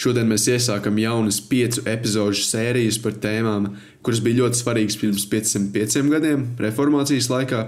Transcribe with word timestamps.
Šodien 0.00 0.30
mēs 0.30 0.46
iesākam 0.48 0.96
jaunas 0.96 1.42
piecu 1.44 1.82
epizodu 1.90 2.38
sērijas 2.40 2.96
par 3.04 3.18
tēmām, 3.20 3.66
kuras 4.00 4.22
bija 4.24 4.38
ļoti 4.38 4.56
svarīgas 4.62 4.96
pirms 4.96 5.26
505 5.28 6.08
gadiem, 6.08 6.46
reformācijas 6.56 7.28
laikā, 7.28 7.60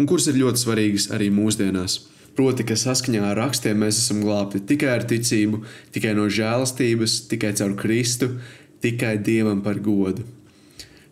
un 0.00 0.08
kuras 0.08 0.30
ir 0.30 0.38
ļoti 0.40 0.62
svarīgas 0.62 1.10
arī 1.12 1.28
mūsdienās. 1.36 1.98
Proti, 2.36 2.64
ka 2.68 2.78
saskaņā 2.80 3.26
ar 3.28 3.36
rakstiem 3.42 3.84
mēs 3.84 4.00
esam 4.00 4.24
glābti 4.24 4.62
tikai 4.72 4.94
ar 4.94 5.04
ticību, 5.08 5.60
tikai 5.92 6.16
no 6.16 6.30
žēlastības, 6.32 7.18
tikai 7.28 7.52
caur 7.60 7.76
Kristu, 7.76 8.32
tikai 8.80 9.18
Dievam 9.20 9.60
par 9.64 9.76
godu. 9.84 10.24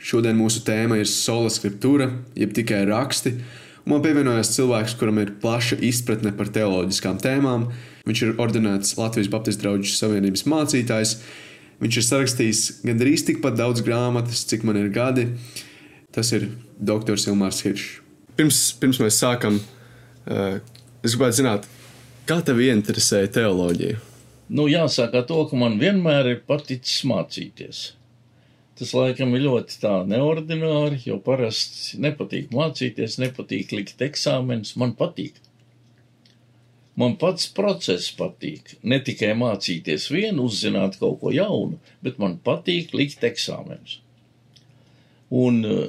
Šodien 0.00 0.40
mūsu 0.40 0.64
tēma 0.64 0.96
ir 1.00 1.08
sola 1.12 1.52
scriptūra, 1.52 2.08
jeb 2.40 2.56
tikai 2.56 2.86
raksti, 2.88 3.36
un 3.84 3.98
man 3.98 4.04
pievienojas 4.04 4.56
cilvēks, 4.56 4.96
kuram 4.96 5.20
ir 5.20 5.36
plaša 5.44 5.82
izpratne 5.84 6.32
par 6.36 6.48
teoloģiskām 6.56 7.20
tēmām, 7.20 7.68
Viņš 8.04 8.22
ir 8.24 8.32
ordinēts 8.42 8.96
Latvijas 8.98 9.30
Baptistu 9.32 9.64
draugu 9.64 9.88
savienības 9.88 10.44
mācītājs. 10.50 11.16
Viņš 11.80 11.98
ir 12.00 12.06
sarakstījis 12.06 12.62
gandrīz 12.84 13.24
tikpat 13.26 13.56
daudz 13.58 13.82
grāmatas, 13.84 14.44
cik 14.50 14.66
man 14.68 14.78
ir 14.80 14.90
gadi. 14.92 15.30
Tas 16.14 16.30
ir 16.36 16.50
dr. 16.78 17.16
Ilmārs 17.16 17.64
Hiršs. 17.64 18.00
Pirms, 18.34 18.60
pirms 18.80 18.98
mēs 19.02 19.18
sākam, 19.22 19.60
uh, 20.26 20.58
es 21.06 21.14
gribētu 21.14 21.38
zināt, 21.40 21.68
kā 22.26 22.40
tev 22.44 22.60
interesēja 22.64 23.30
teoloģija? 23.38 24.00
Nu, 24.54 24.66
jāsaka 24.68 25.22
to, 25.26 25.44
ka 25.48 25.56
man 25.56 25.78
vienmēr 25.80 26.28
ir 26.32 26.40
paticis 26.46 27.04
mācīties. 27.08 27.84
Tas 28.78 28.90
laikam 28.92 29.32
ir 29.36 29.46
ļoti 29.46 29.78
tā 29.80 29.94
neordināri, 30.10 30.98
jo 31.06 31.20
parasti 31.22 32.00
nepatīk 32.02 32.50
mācīties, 32.54 33.20
nepatīk 33.22 33.72
likt 33.72 34.02
eksāmenus. 34.02 34.74
Man 34.80 34.96
patīk 34.98 35.38
Man 37.00 37.16
pats 37.18 37.48
process 37.50 38.12
patīk. 38.14 38.76
Ne 38.86 39.00
tikai 39.02 39.32
mācīties 39.38 40.06
vienu, 40.14 40.46
uzzināt 40.46 41.00
kaut 41.00 41.18
ko 41.22 41.32
jaunu, 41.34 41.80
bet 42.06 42.20
man 42.22 42.36
patīk 42.38 42.94
likt 42.94 43.24
eksāmenus. 43.26 43.98
Un 45.34 45.64
uh, 45.66 45.88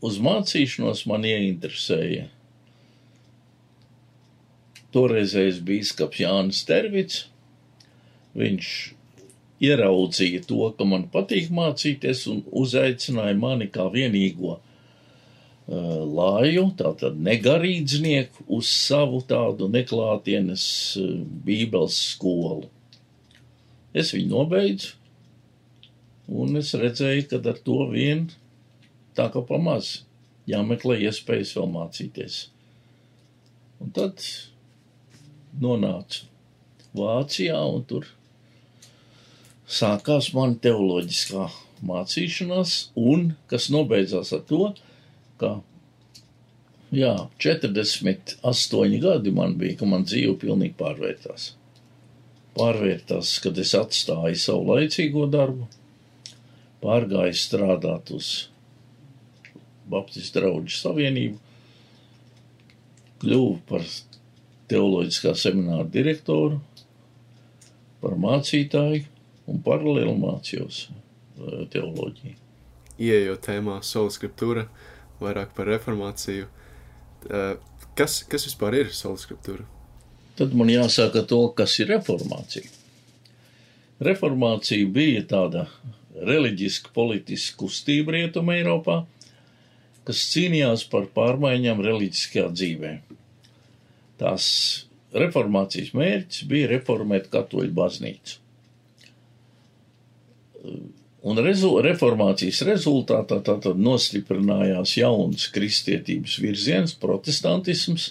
uz 0.00 0.16
mācīšanos 0.24 1.04
man 1.10 1.26
ieinteresēja 1.28 2.30
toreizējais 4.92 5.60
bīskaps 5.68 6.20
Jānis 6.22 6.64
Tervits. 6.68 7.22
Viņš 8.36 8.68
ieraudzīja 9.62 10.42
to, 10.48 10.64
ka 10.76 10.88
man 10.88 11.06
patīk 11.12 11.52
mācīties 11.54 12.24
un 12.32 12.42
uzaicināja 12.64 13.36
mani 13.38 13.68
kā 13.72 13.86
vienīgo 13.92 14.58
laju, 15.68 16.66
tātad 16.76 17.18
negarīdznieku, 17.22 18.46
uz 18.50 18.68
savu 18.68 19.22
tādu 19.28 19.68
neklātienes 19.70 20.64
bībeles 21.46 21.98
skolu. 22.12 22.68
Es 23.94 24.12
viņu 24.14 24.32
nobeidzu, 24.32 24.94
un 26.32 26.56
es 26.58 26.72
redzēju, 26.74 27.28
ka 27.30 27.42
ar 27.52 27.60
to 27.62 27.86
vien 27.92 28.26
tā 29.16 29.28
kā 29.30 29.42
pamaz 29.44 30.00
jāmeklē 30.48 30.98
iespējas 31.06 31.54
vēl 31.56 31.68
mācīties. 31.70 32.38
Un 33.82 33.90
tad 33.94 34.22
nonācu 35.60 36.28
Vācijā, 36.92 37.56
un 37.56 37.84
tur 37.88 38.08
sākās 39.64 40.32
man 40.36 40.58
teoloģiskā 40.60 41.46
mācīšanās, 41.86 42.74
un 42.96 43.32
kas 43.48 43.70
nobeidzās 43.72 44.32
ar 44.36 44.42
to, 44.48 44.72
ka 44.74 44.91
jā, 46.92 47.12
48 47.40 49.00
gadi 49.02 49.32
man 49.34 49.56
bija, 49.60 49.78
ka 49.80 49.88
man 49.88 50.06
dzīve 50.08 50.36
pilnīgi 50.42 50.76
pārvērtās. 50.78 51.52
Pārvērtās, 52.56 53.38
kad 53.42 53.58
es 53.58 53.72
atstāju 53.76 54.38
savu 54.38 54.74
laicīgo 54.74 55.26
darbu, 55.32 55.68
pārgāju 56.84 57.38
strādāt 57.38 58.12
uz 58.12 58.32
Baptistu 59.92 60.38
draugu 60.38 60.70
savienību, 60.72 61.40
kļuvu 63.22 63.56
par 63.68 63.82
teoloģiskā 64.70 65.32
semināra 65.36 65.88
direktoru, 65.90 66.60
par 68.02 68.14
mācītāju 68.20 69.02
un 69.50 69.58
paralēli 69.64 70.14
mācījos 70.22 70.84
eh, 70.86 71.66
teoloģiju. 71.72 72.38
Ieejot 73.02 73.42
tēmā 73.46 73.80
sola 73.86 74.12
scriptūra, 74.14 74.64
uh, 74.68 74.91
vairāk 75.24 75.54
par 75.56 75.70
reformāciju. 75.70 76.48
Kas, 77.98 78.20
kas 78.28 78.46
vispār 78.48 78.78
ir 78.80 78.92
sola 78.96 79.20
scriptūra? 79.20 79.66
Tad 80.38 80.54
man 80.56 80.70
jāsaka 80.72 81.24
to, 81.28 81.40
kas 81.56 81.74
ir 81.82 81.92
reformācija. 81.92 82.68
Reformācija 84.02 84.88
bija 84.90 85.22
tāda 85.28 85.66
reliģiska, 86.16 86.90
politiska 86.96 87.60
kustība 87.60 88.16
Rietumē 88.16 88.58
Eiropā, 88.60 89.02
kas 90.08 90.24
cīnījās 90.32 90.86
par 90.90 91.06
pārmaiņām 91.14 91.82
reliģiskajā 91.84 92.48
dzīvē. 92.56 92.94
Tās 94.22 94.46
reformācijas 95.14 95.92
mērķis 95.94 96.48
bija 96.50 96.72
reformēt 96.72 97.28
katoļu 97.32 97.76
baznīcu 97.76 98.40
Un 101.22 101.38
rezu, 101.38 101.76
reformācijas 101.84 102.64
rezultātā 102.66 103.36
tātad 103.46 103.78
nostiprinājās 103.78 104.96
jauns 104.98 105.44
kristietības 105.54 106.34
virziens, 106.42 106.96
protestantisms, 106.98 108.08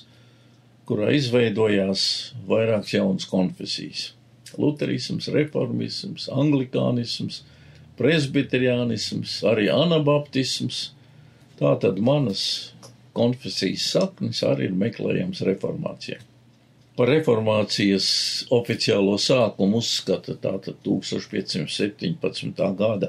kurā 0.88 1.10
izveidojās 1.18 2.06
vairākas 2.48 2.96
jaunas 2.96 3.28
konfesijas- 3.28 4.14
luterisms, 4.64 5.28
reformisms, 5.36 6.30
anglikānisms, 6.32 7.44
presbiteriānisms, 8.00 9.42
arī 9.44 9.68
anabaptisms. 9.76 10.92
Tātad 11.60 12.00
manas 12.00 12.72
konfesijas 13.14 13.92
saknes 13.92 14.40
arī 14.48 14.72
ir 14.72 14.76
meklējams 14.88 15.44
reformācijai 15.52 16.31
par 17.02 17.10
reformācijas 17.10 18.08
oficiālo 18.54 19.16
sākumu 19.18 19.80
uzskata 19.82 20.36
tātad 20.38 20.76
1517. 20.86 22.60
gada 22.78 23.08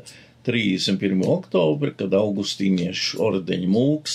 31. 0.49 1.21
oktobri, 1.29 1.93
kad 1.99 2.15
augustīniešu 2.17 3.21
ordeņa 3.21 3.69
mūks, 3.69 4.15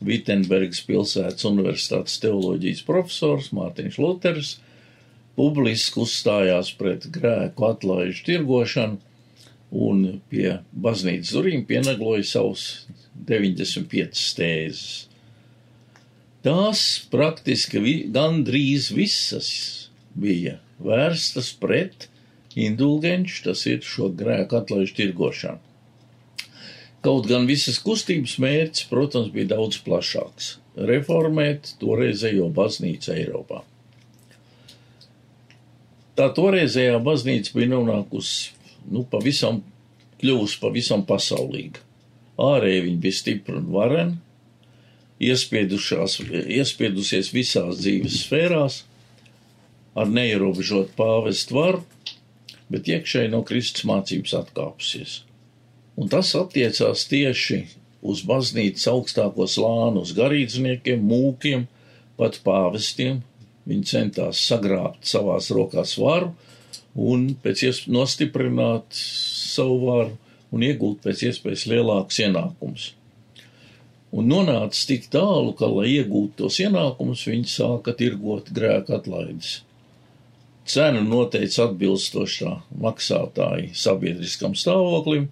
Vitenbergas 0.00 0.80
pilsētas 0.88 1.44
universitātes 1.44 2.16
teoloģijas 2.22 2.80
profesors 2.88 3.50
Mārtiņš 3.52 3.98
Luters 4.00 4.54
publiski 5.36 6.00
uzstājās 6.00 6.72
pret 6.80 7.04
grēku 7.12 7.68
atlaižu 7.68 8.24
tirgošanu 8.30 8.96
un 9.84 10.22
pie 10.32 10.62
baznīcas 10.72 11.36
durvīm 11.36 11.68
pienagloja 11.68 12.24
savus 12.32 12.66
95 13.28 14.24
tēzes. 14.40 15.09
Tās 16.40 16.82
praktiski 17.12 17.80
vi, 17.84 17.94
gandrīz 18.08 18.88
visas 18.96 19.50
bija 20.16 20.56
vērstas 20.80 21.50
pret 21.60 22.06
indulgenci, 22.56 23.42
tas 23.44 23.66
ir 23.68 23.82
šo 23.84 24.08
grēku 24.16 24.56
atlaižu 24.56 24.96
tirgošanu. 24.96 25.60
Kaut 27.04 27.28
gan 27.28 27.44
visas 27.48 27.78
kustības 27.80 28.38
mērķis, 28.40 28.86
protams, 28.88 29.28
bija 29.32 29.52
daudz 29.54 29.78
plašāks- 29.84 30.54
reformēt 30.90 31.74
toreizējo 31.80 32.48
baznīcu 32.56 33.12
Eiropā. 33.14 33.60
Tā 36.16 36.26
toreizējā 36.36 36.98
baznīca 37.04 37.54
bija 37.54 37.68
nonākusi, 37.74 38.50
nu, 38.92 39.04
pavisam, 39.04 39.62
kļuvusi 40.20 40.60
pavisam 40.60 41.04
pasaulīga. 41.04 41.80
Ārēji 42.40 42.84
viņa 42.88 43.00
bija 43.00 43.16
stipra 43.20 43.56
un 43.56 43.70
varena, 43.72 44.18
iespiedusies 45.20 47.32
visās 47.34 47.80
dzīves 47.82 48.22
sfērās, 48.24 48.84
ar 49.98 50.06
neierobežot 50.08 50.94
pāvestu 50.98 51.54
varu, 51.58 51.80
bet 52.70 52.88
iekšēji 52.88 53.32
no 53.32 53.42
Kristus 53.46 53.84
mācības 53.88 54.32
atkāpusies. 54.38 55.12
Un 56.00 56.08
tas 56.08 56.34
attiecās 56.38 57.04
tieši 57.10 57.58
uz 58.00 58.22
baznīcas 58.24 58.86
augstāko 58.88 59.46
slānu, 59.50 60.00
uz 60.06 60.14
garīdzniekiem, 60.16 61.02
mūkiem, 61.04 61.66
pat 62.20 62.40
pāvestiem. 62.46 63.20
Viņi 63.68 63.90
centās 63.90 64.40
sagrābt 64.48 65.04
savās 65.06 65.50
rokās 65.52 65.92
varu 66.00 66.32
un 66.96 67.34
pēc 67.42 67.66
iespējas 67.68 67.92
nostiprināt 67.92 68.96
savu 68.96 69.76
varu 69.84 70.16
un 70.50 70.64
iegūt 70.66 71.04
pēc 71.04 71.26
iespējas 71.28 71.66
lielākus 71.70 72.18
ienākumus 72.24 72.88
un 74.12 74.30
nonāca 74.30 74.86
tik 74.90 75.08
tālu, 75.12 75.52
ka, 75.58 75.68
lai 75.70 75.90
iegūtu 75.96 76.42
tos 76.42 76.60
ienākumus, 76.62 77.26
viņi 77.30 77.50
sāka 77.50 77.94
tirgot 77.96 78.50
grēku 78.54 78.96
atlaides. 78.98 79.60
Cenu 80.70 81.02
noteica 81.06 81.66
atbilstošā 81.66 82.54
maksātāja 82.78 83.70
sabiedriskam 83.74 84.54
stāvoklim, 84.58 85.28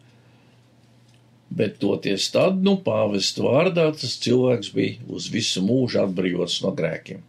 bet 1.48 1.78
toties 1.82 2.28
tad, 2.34 2.58
nu, 2.64 2.76
pāvestu 2.84 3.46
vārdā 3.46 3.88
tas 3.96 4.18
cilvēks 4.24 4.72
bija 4.74 5.10
uz 5.14 5.28
visu 5.32 5.62
mūžu 5.64 6.02
atbrīvots 6.04 6.60
no 6.64 6.74
grēkiem. 6.76 7.22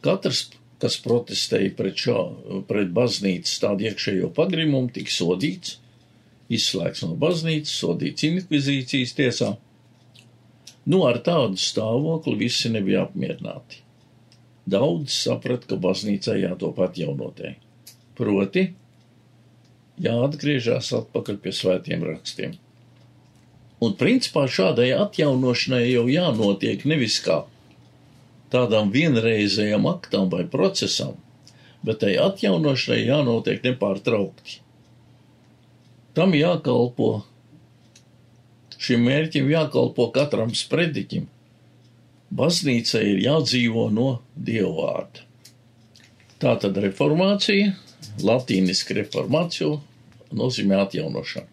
Katrs 0.00 0.48
kas 0.80 0.96
protestēja 1.04 1.74
pret, 1.76 1.98
šo, 2.00 2.20
pret 2.68 2.92
baznīcas 2.96 3.60
tādu 3.62 3.88
iekšējo 3.90 4.30
pagrimumu, 4.36 4.90
tika 4.94 5.12
sodīts, 5.12 5.76
izslēgts 6.50 7.04
no 7.06 7.14
baznīcas, 7.20 7.76
sodīts 7.82 8.26
inkvizīcijas 8.26 9.14
tiesā. 9.18 9.50
Nu, 10.90 11.04
ar 11.06 11.20
tādu 11.24 11.60
stāvokli 11.60 12.38
visi 12.40 12.70
nebija 12.72 13.04
apmierināti. 13.06 13.84
Daudz 14.70 15.14
saprat, 15.14 15.66
ka 15.68 15.78
baznīcai 15.80 16.40
jātop 16.42 16.80
atjaunotē. 16.82 17.54
Proti, 18.18 18.66
jāatgriežas 20.00 20.90
atpakaļ 20.98 21.38
pie 21.44 21.52
svētiem 21.56 22.04
rakstiem. 22.06 22.58
Un 23.80 23.94
principā 24.00 24.44
šādai 24.44 24.90
atjaunošanai 24.92 25.86
jau 25.86 26.04
jānotiek 26.10 26.84
nevis 26.88 27.16
kā 27.24 27.42
tādām 28.52 28.90
vienreizējām 28.92 29.86
aktām 29.88 30.28
vai 30.32 30.42
procesam, 30.52 31.14
bet 31.86 32.02
tai 32.02 32.16
atjaunošanai 32.20 33.00
jānotiek 33.06 33.62
nepārtraukti. 33.64 34.58
Tam 36.20 36.34
jākalpo, 36.36 37.22
šim 38.76 39.06
mērķim 39.08 39.46
jākalpo 39.48 40.10
katram 40.12 40.50
sprediķim. 40.52 41.22
Baznīca 42.36 43.00
ir 43.00 43.22
jādzīvo 43.24 43.86
no 43.88 44.10
dievvvārda. 44.36 45.24
Tā 46.44 46.52
tad 46.60 46.76
reformācija, 46.84 47.72
latīniski 48.20 48.98
reformācija, 49.00 49.80
nozīmē 50.36 50.84
atjaunošanu. 50.84 51.48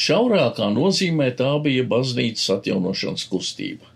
Šaurākā 0.00 0.72
nozīmē 0.72 1.34
tā 1.36 1.52
bija 1.60 1.84
baznīcas 1.84 2.48
atjaunošanas 2.56 3.28
kustība. 3.28 3.92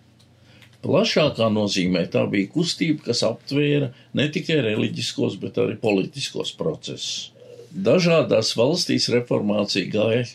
Plašākā 0.84 1.48
nozīmē 1.56 2.04
tā 2.12 2.28
bija 2.28 2.52
kustība, 2.52 3.08
kas 3.08 3.24
aptvēra 3.24 3.94
ne 4.12 4.28
tikai 4.28 4.60
reliģiskos, 4.68 5.40
bet 5.40 5.56
arī 5.64 5.80
politiskos 5.80 6.52
procesus. 6.52 7.30
Dažādās 7.74 8.52
valstīs 8.54 9.08
reformācija 9.10 9.90
gāja 9.90 10.26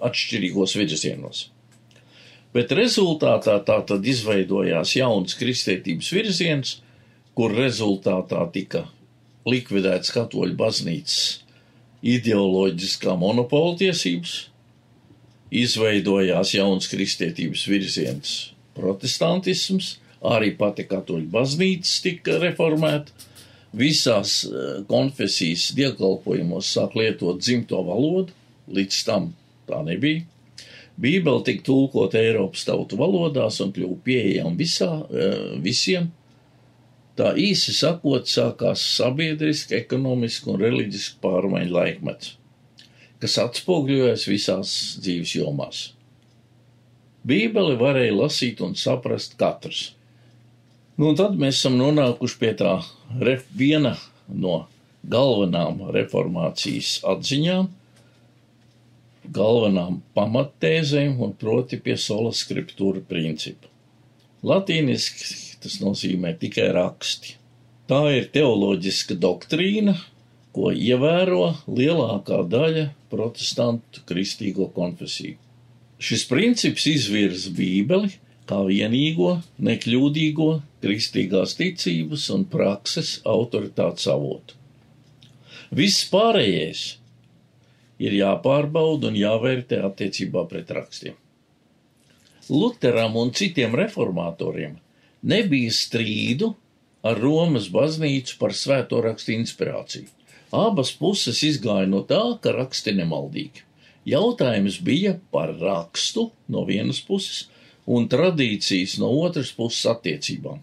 atšķirīgos 0.00 0.76
virzienos. 0.78 1.48
Bet 2.56 2.72
rezultātā 2.72 3.58
tā 3.66 3.76
tad 3.84 4.06
izveidojās 4.08 4.94
jauns 4.96 5.36
kristietības 5.36 6.08
virziens, 6.16 6.78
kur 7.36 7.52
rezultātā 7.52 8.40
tika 8.54 8.86
likvidēts 9.48 10.14
katoļu 10.14 10.56
baznīcas 10.56 11.18
ideoloģiskā 12.02 13.14
monopola 13.18 13.76
tiesības, 13.78 14.34
izveidojās 15.50 16.54
jauns 16.54 16.88
kristietības 16.90 17.64
virziens 17.68 18.34
protestantisms, 18.78 19.96
arī 20.22 20.52
pati 20.58 20.86
katoļu 20.88 21.28
baznīca 21.32 21.94
tika 22.04 22.38
reformēta. 22.42 23.27
Visās 23.78 24.42
eh, 24.44 24.80
konfesijas 24.90 25.68
dievkalpojumos 25.78 26.72
sāk 26.74 26.96
lietot 26.98 27.38
dzimto 27.42 27.80
valodu, 27.86 28.34
līdz 28.74 29.04
tam 29.06 29.32
tā 29.68 29.82
nebija. 29.86 30.24
Bībele 30.98 31.44
tika 31.46 31.62
tulkota 31.68 32.18
Eiropas 32.18 32.64
tautu 32.66 32.98
valodās 32.98 33.60
un 33.62 33.70
kļuva 33.74 34.00
pieejama 34.04 34.58
visā, 34.58 34.90
eh, 35.10 35.36
visiem. 35.62 36.10
Tā 37.18 37.32
īsi 37.38 37.74
sakot, 37.74 38.26
sākās 38.30 38.82
sabiedriski, 38.96 39.74
ekonomiski 39.78 40.50
un 40.52 40.60
reliģiski 40.62 41.18
pārmaiņu 41.22 41.74
laikmets, 41.74 42.34
kas 43.18 43.38
atspoguļojas 43.42 44.26
visās 44.30 44.74
dzīves 45.02 45.34
jomās. 45.34 45.80
Bībeli 47.26 47.74
varēja 47.78 48.14
lasīt 48.14 48.62
un 48.62 48.76
saprast 48.78 49.34
katrs. 49.38 49.97
Nu, 50.98 51.12
tad 51.14 51.36
mēs 51.38 51.60
esam 51.60 51.76
nonākuši 51.78 52.38
pie 52.40 52.48
tā 52.58 52.72
ref, 53.22 53.44
viena 53.54 53.92
no 54.26 54.64
galvenām 55.06 55.84
reformācijas 55.94 56.96
atziņām, 57.06 57.68
galvenām 59.34 60.00
pamattēzēm, 60.18 61.20
un 61.22 61.36
proti 61.38 61.78
pie 61.84 61.94
sola 62.02 62.32
skriptūra 62.34 63.04
principa. 63.06 63.70
Latīniski 64.42 65.58
tas 65.62 65.78
nozīmē 65.82 66.32
tikai 66.38 66.68
raksti. 66.74 67.36
Tā 67.88 68.00
ir 68.16 68.26
teoloģiska 68.34 69.16
doktrīna, 69.22 69.94
ko 70.54 70.72
ievēro 70.74 71.52
lielākā 71.70 72.42
daļa 72.50 72.88
protestantu 73.12 74.02
kristīgo 74.08 74.66
konfesiju. 74.74 75.38
Šis 75.98 76.26
princips 76.30 76.86
izvirza 76.90 77.54
Bībeli 77.54 78.10
kā 78.48 78.58
vienīgo, 78.66 79.36
nekļūdīgo 79.62 80.50
kristīgās 80.82 81.56
ticības 81.58 82.28
un 82.34 82.44
prakses 82.50 83.18
autoritātes 83.26 84.08
avotu. 84.10 84.56
Viss 85.74 86.06
pārējais 86.08 86.82
ir 88.00 88.14
jāpārbauda 88.20 89.10
un 89.10 89.18
jāvērtē 89.18 89.82
attiecībā 89.88 90.46
pret 90.48 90.70
rakstiem. 90.72 91.16
Luteram 92.48 93.18
un 93.20 93.34
citiem 93.36 93.74
reformatoriem 93.76 94.78
nebija 95.28 95.74
strīdu 95.74 96.54
ar 97.04 97.18
Romas 97.20 97.68
baznīcu 97.74 98.38
par 98.40 98.54
svēto 98.56 99.02
rakstu 99.04 99.34
inspirāciju. 99.34 100.08
Abas 100.54 100.94
puses 100.96 101.42
izgāja 101.44 101.88
no 101.90 102.00
tā, 102.08 102.22
ka 102.40 102.54
raksti 102.56 102.94
nemaldīgi. 102.96 103.66
Jautājums 104.08 104.78
bija 104.80 105.18
par 105.34 105.52
rakstu 105.60 106.30
no 106.48 106.64
vienas 106.64 107.02
puses 107.04 107.44
un 107.88 108.08
tradīcijas 108.10 108.98
no 109.00 109.10
otras 109.22 109.52
puses 109.56 109.86
attiecībām. 109.88 110.60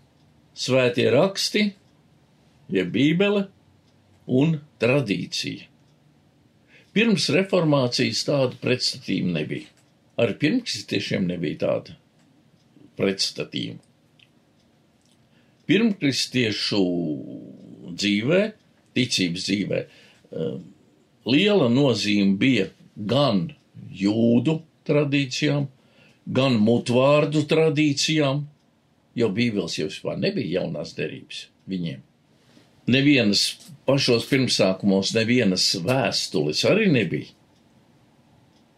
Svētie 0.55 1.07
raksti, 1.11 1.63
jeb 2.71 2.91
Bībele 2.93 3.47
un 4.25 4.59
tradīcija. 4.81 5.71
Pirms 6.95 7.27
reformācijas 7.33 8.21
tādu 8.27 8.59
pretstatījumu 8.61 9.33
nebija. 9.35 9.67
Ar 10.21 10.31
pirmkristiešiem 10.39 11.25
nebija 11.27 11.59
tāda 11.65 11.97
pretstatījuma. 12.95 13.81
Pirmkristiešu 15.65 16.79
dzīvē, 17.89 18.41
ticības 18.95 19.47
dzīvē, 19.49 19.81
eh, 19.81 20.57
liela 21.25 21.67
nozīme 21.73 22.37
bija 22.39 22.69
gan 22.95 23.49
jūdu 23.91 24.61
tradīcijām, 24.87 25.67
gan 26.25 26.57
mutvārdu 26.61 27.45
tradīcijām, 27.49 28.43
jo 29.15 29.29
Bībeles 29.31 29.77
jau 29.79 29.87
vispār 29.89 30.17
nebija 30.19 30.61
jaunās 30.61 30.95
derības 30.97 31.45
viņiem. 31.69 32.01
Nevienas 32.91 33.45
pašos 33.87 34.27
pirmsākumos, 34.29 35.13
nevienas 35.15 35.71
vēstules 35.81 36.61
arī 36.69 36.89
nebija. 36.93 37.31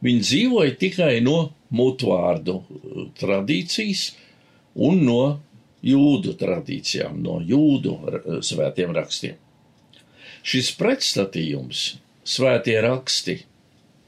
Viņi 0.04 0.24
dzīvoja 0.24 0.76
tikai 0.80 1.18
no 1.26 1.50
mutvārdu 1.74 2.60
uh, 2.62 3.02
tradīcijas 3.18 4.12
un 4.88 5.02
no 5.08 5.22
jūdu 5.84 6.36
tradīcijām, 6.38 7.18
no 7.24 7.40
jūdu 7.44 7.96
uh, 7.98 8.40
svētiem 8.46 8.94
rakstiem. 8.96 9.36
Šis 10.48 10.70
pretstatījums, 10.80 11.98
svētie 12.24 12.78
raksti 12.86 13.42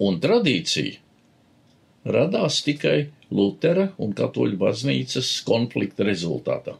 un 0.05 0.21
tradīcija 0.23 1.08
radās 2.05 2.61
tikai 2.65 3.09
Lutera 3.31 3.89
un 4.01 4.13
Katoļu 4.17 4.57
baznīcas 4.59 5.31
konflikta 5.47 6.07
rezultātā. 6.07 6.75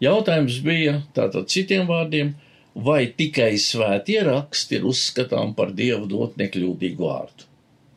Jautājums 0.00 0.56
bija 0.64 1.00
tātad 1.16 1.50
citiem 1.52 1.84
vārdiem, 1.88 2.32
vai 2.74 3.10
tikai 3.12 3.52
svētie 3.60 4.20
raksti 4.24 4.78
ir 4.78 4.86
uzskatām 4.88 5.52
par 5.58 5.74
dievu 5.76 6.08
dot 6.08 6.38
nekļūdīgu 6.40 7.04
vārdu, 7.04 7.48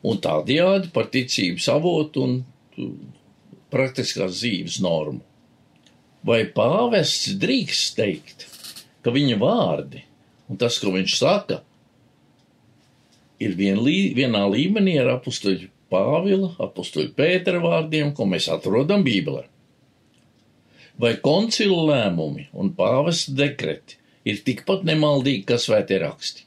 un 0.04 0.20
tādējādi 0.20 0.90
par 0.92 1.08
ticības 1.14 1.68
avotu 1.72 2.26
un 2.26 2.34
praktiskās 3.72 4.36
dzīves 4.36 4.80
normu. 4.84 5.22
Vai 6.24 6.42
pāvests 6.48 7.34
drīkst 7.40 7.96
teikt, 7.96 8.46
ka 9.04 9.12
viņa 9.12 9.38
vārdi 9.40 10.04
un 10.48 10.60
tas, 10.60 10.76
ko 10.80 10.92
viņš 10.94 11.16
saka, 11.18 11.60
ir 13.44 13.56
vien 13.58 13.80
lī, 13.84 14.12
vienā 14.16 14.44
līmenī 14.50 14.98
ar 15.02 15.16
apstuļu 15.18 15.70
Pāvila, 15.92 16.54
apstuļu 16.64 17.12
Pētera 17.14 17.60
vārdiem, 17.62 18.14
ko 18.16 18.26
mēs 18.26 18.48
atrodam 18.50 19.04
Bībelē. 19.06 19.44
Vai 20.98 21.16
koncilu 21.22 21.84
lēmumi 21.88 22.48
un 22.54 22.70
pāvesta 22.78 23.34
dekreti 23.34 23.98
ir 24.30 24.40
tikpat 24.46 24.84
nemaldīgi, 24.86 25.42
kā 25.48 25.58
svētie 25.58 25.98
raksti? 26.02 26.46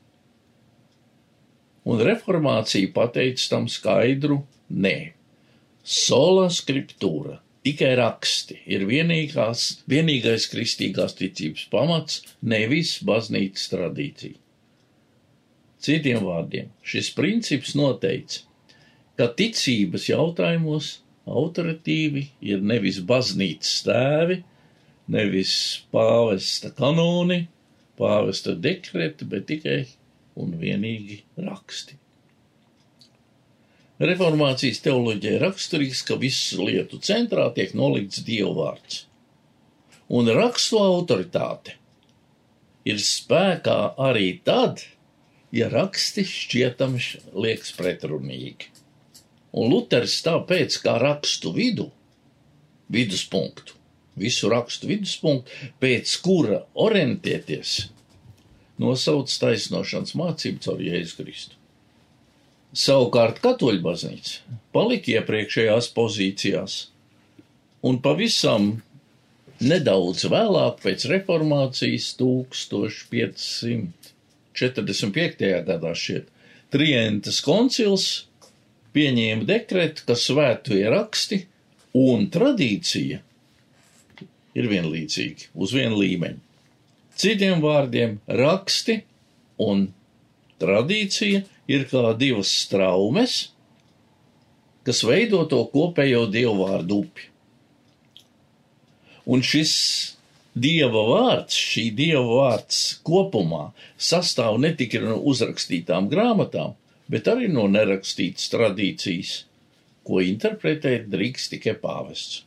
Un 1.88 2.04
reformācija 2.04 2.92
pateica 2.96 3.50
tam 3.54 3.68
skaidru 3.72 4.42
nē. 4.72 4.96
Sola 5.84 6.48
skriptūra, 6.52 7.38
tikai 7.64 7.94
raksti 8.00 8.62
ir 8.76 8.84
vienīgās, 8.90 9.84
vienīgais 9.88 10.50
kristīgās 10.52 11.16
ticības 11.20 11.68
pamats, 11.72 12.24
nevis 12.42 12.98
baznīcas 13.08 13.70
tradīcija. 13.72 14.36
Citiem 15.88 16.26
vārdiem, 16.28 16.68
šis 16.84 17.14
princips 17.16 17.72
noteica, 17.80 18.42
ka 19.16 19.30
ticības 19.40 20.10
jautājumos 20.10 20.98
autoritīvi 21.28 22.26
ir 22.52 22.64
nevis 22.64 23.00
baznīcas 23.08 23.82
tēvi 23.88 24.42
nevis 25.08 25.54
pāvesta 25.94 26.72
kanoni, 26.76 27.46
pāvesta 27.98 28.54
dekreti, 28.60 29.26
bet 29.30 29.48
tikai 29.50 29.80
un 30.38 30.54
vienīgi 30.60 31.22
raksti. 31.42 31.98
Reformācijas 33.98 34.84
teoloģija 34.86 35.40
raksturīgs, 35.42 36.04
ka 36.06 36.20
visu 36.22 36.68
lietu 36.68 37.00
centrā 37.02 37.48
tiek 37.56 37.74
nolikts 37.74 38.22
dievvvārds. 38.28 39.06
Un 40.14 40.30
rakstu 40.38 40.78
autoritāte 40.84 41.74
ir 42.88 43.02
spēkā 43.02 43.80
arī 43.98 44.30
tad, 44.46 44.84
ja 45.56 45.70
raksti 45.72 46.26
šķietami 46.28 47.02
liekas 47.38 47.74
pretrunīgi. 47.78 48.72
Un 49.58 49.72
Luters 49.72 50.20
tāpēc 50.26 50.80
kā 50.84 50.98
rakstu 51.02 51.54
vidu, 51.56 51.88
viduspunktu, 52.94 53.78
visu 54.20 54.52
rakstu 54.52 54.90
viduspunktu, 54.92 55.70
pēc 55.82 56.16
kura 56.24 56.62
orientēties, 56.76 57.78
nosauc 58.82 59.32
taisnošanas 59.42 60.14
mācību 60.20 60.62
caur 60.66 60.84
Jēzu 60.84 61.22
Kristu. 61.22 61.56
Savukārt 62.78 63.40
katoļu 63.42 63.82
baznīca 63.82 64.60
palika 64.76 65.16
iepriekšējās 65.16 65.88
pozīcijās, 65.96 66.76
un 67.88 67.98
pavisam 68.04 68.76
nedaudz 69.64 70.28
vēlāk 70.30 70.84
pēc 70.84 71.08
reformācijas 71.10 72.12
1545. 74.58 75.54
gadā 75.68 75.94
šiet 75.98 76.34
Trientas 76.74 77.40
koncils 77.46 78.08
pieņēma 78.96 79.46
dekretu, 79.48 80.04
ka 80.08 80.18
svētie 80.20 80.82
raksti 80.92 81.46
un 81.98 82.26
tradīcija 82.34 83.22
ir 84.58 84.68
vienlīdzīgi 84.72 85.52
uz 85.56 85.74
vienu 85.78 86.02
līmeņu. 86.02 86.42
Citiem 87.18 87.62
vārdiem, 87.64 88.18
raksti 88.28 89.00
un 89.64 89.88
tradīcija 90.62 91.46
ir 91.72 91.88
kā 91.90 92.12
divas 92.18 92.52
straumes, 92.66 93.38
kas 94.88 95.02
veido 95.08 95.44
to 95.50 95.64
kopējo 95.72 96.26
dievu 96.32 96.66
vārdu 96.66 97.02
upi. 97.06 97.32
Un 99.28 99.42
šis 99.44 99.74
dieva 100.64 101.04
vārds, 101.08 101.56
šī 101.56 101.90
dieva 101.98 102.26
vārds 102.26 102.82
kopumā 103.08 103.72
sastāv 103.98 104.60
ne 104.64 104.74
tikai 104.78 105.04
no 105.06 105.18
uzrakstītām 105.32 106.10
grāmatām, 106.12 106.76
bet 107.12 107.30
arī 107.32 107.50
no 107.52 107.68
nerakstītas 107.72 108.50
tradīcijas, 108.54 109.34
ko 110.08 110.22
interpretēt 110.24 111.10
drīkst 111.12 111.54
tikai 111.56 111.76
pāvests. 111.82 112.44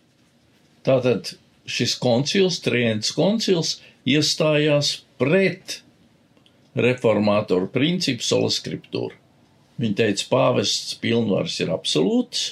Tātad 0.87 1.35
šis 1.69 1.95
koncils, 2.01 2.61
Trients 2.65 3.13
koncils, 3.17 3.79
iestājās 4.09 5.01
pret 5.21 5.81
reformātoru 6.77 7.69
principu 7.73 8.25
sola 8.25 8.51
scriptūra. 8.53 9.17
Viņa 9.81 9.97
teica, 9.97 10.27
pāvests 10.31 10.97
pilnvars 11.01 11.57
ir 11.63 11.73
absolūts 11.73 12.43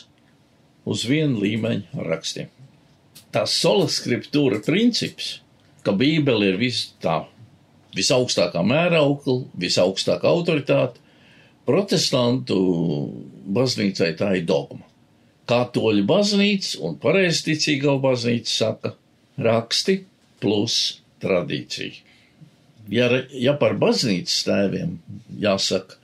uz 0.88 1.04
vienu 1.08 1.42
līmeņu 1.42 2.06
rakstiem. 2.08 2.48
Tā 3.32 3.44
sola 3.48 3.88
scriptūra 3.92 4.62
princips, 4.64 5.38
ka 5.88 5.96
Bībele 5.96 6.52
ir 6.52 6.60
vis 6.60 6.84
tā 7.02 7.22
visaugstākā 7.96 8.62
mēraukla, 8.62 9.40
visaugstākā 9.58 10.28
autoritāte, 10.28 11.00
protestantu 11.68 12.58
baznīcai 13.56 14.12
tā 14.20 14.34
ir 14.38 14.44
dogma. 14.48 14.84
Katoļu 15.48 16.04
baznīca 16.08 16.82
un 16.84 16.98
pareizticīgā 17.00 17.96
baznīca 18.04 18.52
saka 18.52 18.92
raksti 19.40 20.02
plus 20.42 20.76
tradīcija 21.24 22.08
ja, 22.90 23.08
ja 23.32 23.54
par 23.60 23.76
baznīcas 23.80 24.40
tēviem 24.46 24.96
jāsaka, 25.42 25.98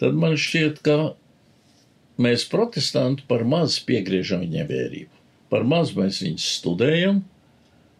tad 0.00 0.16
man 0.18 0.36
šķiet, 0.38 0.82
ka 0.84 1.14
mēs 2.20 2.46
protestanti 2.50 3.26
par 3.28 3.44
maz 3.48 3.78
piegriežam 3.86 4.44
viņiem 4.44 4.68
vērību. 4.68 5.14
Par 5.48 5.64
maz 5.64 5.94
mēs 5.96 6.20
viņus 6.24 6.48
studējam, 6.58 7.22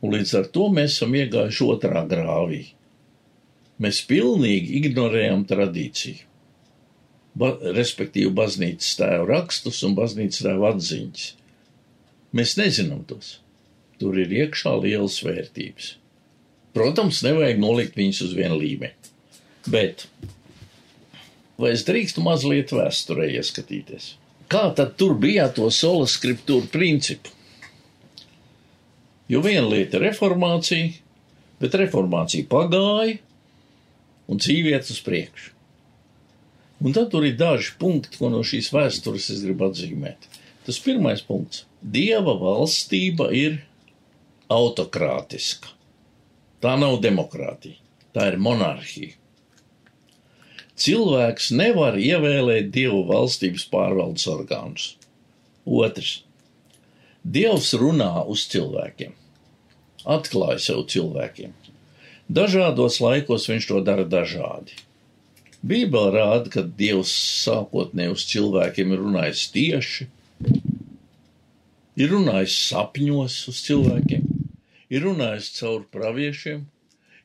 un 0.02 0.14
līdz 0.14 0.34
ar 0.40 0.48
to 0.54 0.68
mēs 0.74 0.96
esam 0.96 1.14
iegājuši 1.18 1.68
otrā 1.74 2.04
grāvī. 2.10 2.62
Mēs 3.78 4.00
pilnīgi 4.10 4.80
ignorējam 4.80 5.44
tradīciju, 5.46 6.24
ba 7.38 7.52
respektīvi 7.76 8.32
baznīcas 8.34 8.96
tēvu 8.98 9.28
rakstus 9.30 9.84
un 9.86 9.94
baznīcas 9.98 10.42
tēvu 10.46 10.66
atziņas. 10.72 11.28
Mēs 12.34 12.56
nezinām 12.58 13.04
tos. 13.08 13.38
Tur 13.98 14.18
ir 14.20 14.30
iekšā 14.44 14.74
lielas 14.82 15.18
vērtības. 15.26 15.94
Protams, 16.74 17.22
nevajag 17.26 17.58
nolikt 17.62 17.96
viņus 17.98 18.20
uz 18.28 18.34
vienu 18.38 18.58
līmeni. 18.60 18.94
Bet 19.70 20.06
vai 21.58 21.72
es 21.74 21.82
drīkstu 21.86 22.22
mazliet 22.22 22.74
vēsturē 22.74 23.30
ieskatīties? 23.38 24.12
Kā 24.48 24.68
tad 24.76 24.94
tur 25.00 25.16
bija 25.18 25.48
to 25.52 25.66
sola 25.74 26.06
skriptūra 26.08 26.70
principu? 26.72 27.34
Jo 29.28 29.42
viena 29.44 29.66
lieta 29.68 29.98
ir 29.98 30.06
reformācija, 30.08 30.90
bet 31.60 31.76
reformācija 31.76 32.48
pagāja 32.48 33.18
un 34.28 34.40
dzīviet 34.40 34.88
uz 34.92 35.00
priekšu. 35.04 35.54
Un 36.78 36.94
tad 36.94 37.10
tur 37.10 37.26
ir 37.26 37.34
daži 37.38 37.74
punkti, 37.80 38.14
ko 38.20 38.30
no 38.30 38.44
šīs 38.46 38.70
vēstures 38.70 39.30
es 39.34 39.42
gribu 39.42 39.66
atzīmēt. 39.66 40.28
Tas 40.66 40.78
pirmais 40.84 41.24
punkts- 41.26 41.64
Dieva 41.96 42.34
valstība 42.38 43.30
ir 43.34 43.64
autokrātiska. 44.48 45.74
Tā 46.62 46.74
nav 46.78 47.00
demokrātija, 47.02 47.78
tā 48.14 48.32
ir 48.32 48.38
monarhija. 48.38 49.14
Cilvēks 50.78 51.50
nevar 51.58 51.98
ievēlēt 51.98 52.70
dievu 52.70 53.02
valstības 53.08 53.64
pārvaldes 53.70 54.26
orgānus. 54.30 54.94
Otrs. 55.66 56.22
Dievs 57.28 57.74
runā 57.76 58.22
uz 58.32 58.46
cilvēkiem, 58.48 59.10
atklāja 60.08 60.60
sev 60.64 60.84
cilvēkiem. 60.88 61.50
Dažādos 62.28 63.00
laikos 63.04 63.48
viņš 63.50 63.66
to 63.68 63.80
dara 63.84 64.06
dažādi. 64.08 64.76
Bībele 65.60 66.12
rāda, 66.14 66.52
ka 66.54 66.62
Dievs 66.62 67.12
sākotnēji 67.42 68.14
uz 68.14 68.24
cilvēkiem 68.30 68.94
ir 68.94 69.02
runājis 69.02 69.42
tieši, 69.52 70.06
ir 72.00 72.14
runājis 72.14 72.56
sapņos 72.68 73.36
uz 73.52 73.60
cilvēkiem, 73.66 74.24
ir 74.88 75.04
runājis 75.04 75.50
caur 75.58 75.84
praviešiem, 75.92 76.62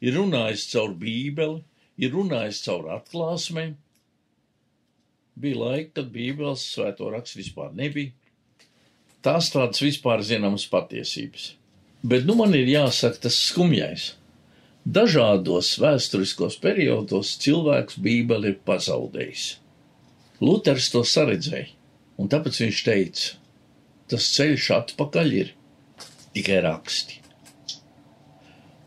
ir 0.04 0.18
runājis 0.18 0.66
caur 0.74 0.98
bībeli, 1.00 1.62
ir 1.96 2.12
runājis 2.18 2.64
caur 2.66 2.90
atklāsmēm. 2.98 3.78
Bija 5.40 5.62
laika, 5.62 6.02
kad 6.02 6.12
bībeles 6.12 6.66
svēto 6.74 7.08
rakstu 7.14 7.40
vispār 7.40 7.72
nebija. 7.78 8.12
Tās 9.24 9.50
tādas 9.54 9.82
vispār 9.84 10.24
zināmas 10.26 10.66
patiesības. 10.72 11.54
Bet 12.04 12.28
nu 12.28 12.36
man 12.36 12.56
ir 12.58 12.68
jāsaka 12.68 13.26
tas 13.28 13.40
skumjais. 13.48 14.10
Dažādos 14.84 15.78
vēsturiskos 15.80 16.60
periodos 16.60 17.38
cilvēks 17.40 18.02
bībeli 18.04 18.52
ir 18.52 18.60
pazaudējis. 18.68 19.46
Luters 20.44 20.92
to 20.92 21.06
saredzēja, 21.08 21.72
un 22.20 22.28
tāpēc 22.28 22.60
viņš 22.66 22.84
teica, 22.90 23.34
tas 24.12 24.28
ceļš 24.36 24.72
atpakaļ 24.82 25.36
ir 25.40 25.54
tikai 26.36 26.60
raksti 26.68 27.24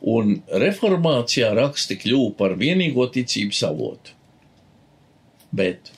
un 0.07 0.37
reformācijā 0.63 1.51
raksti 1.57 1.97
kļuva 2.03 2.35
par 2.39 2.55
vienīgo 2.61 3.09
ticības 3.13 3.63
avotu. 3.67 4.15
Bet 5.57 5.91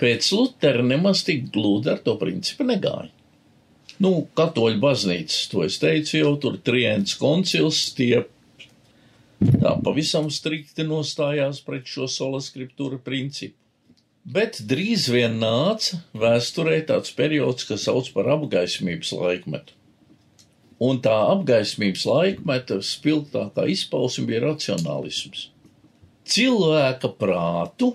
pēc 0.00 0.30
Lutera 0.34 0.82
nemaz 0.82 1.22
tik 1.26 1.48
glūdi 1.54 1.92
ar 1.92 2.02
to 2.02 2.16
principu 2.18 2.66
negāja. 2.66 3.10
Nu, 3.98 4.28
katoļu 4.38 4.78
baznīcas, 4.82 5.48
to 5.50 5.64
es 5.66 5.78
teicu 5.82 6.20
jau, 6.20 6.34
tur 6.38 6.58
trients 6.62 7.16
koncils, 7.18 7.88
tie 7.98 8.22
tā 9.38 9.72
pavisam 9.82 10.28
strikti 10.30 10.86
nostājās 10.86 11.60
pret 11.66 11.86
šo 11.90 12.06
sola 12.10 12.38
skriptūra 12.42 13.00
principu. 13.02 13.56
Bet 14.28 14.60
drīz 14.70 15.06
vien 15.08 15.38
nāca 15.40 16.02
vēsturē 16.20 16.82
tāds 16.86 17.14
periods, 17.16 17.64
kas 17.64 17.86
sauc 17.88 18.10
par 18.12 18.28
apgaismības 18.34 19.14
laikmetu. 19.16 19.74
Un 20.84 21.00
tā 21.02 21.14
apgaismības 21.32 22.04
laikmeta 22.06 22.78
spilgtākā 22.84 23.64
izpausme 23.72 24.28
bija 24.28 24.44
racionālisms. 24.44 25.48
Cilvēka 26.28 27.10
prātu 27.18 27.94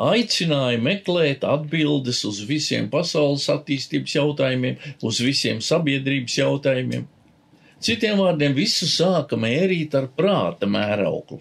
aicināja 0.00 0.80
meklēt 0.82 1.44
atbildes 1.44 2.22
uz 2.28 2.40
visiem 2.48 2.88
pasaules 2.92 3.46
attīstības 3.52 4.16
jautājumiem, 4.16 4.80
uz 5.04 5.20
visiem 5.24 5.60
sabiedrības 5.64 6.38
jautājumiem. 6.40 7.06
Citiem 7.80 8.18
vārdiem, 8.20 8.56
visu 8.56 8.88
sāka 8.88 9.38
mērīt 9.40 9.94
ar 9.96 10.10
prāta 10.16 10.68
mērauklu. 10.68 11.40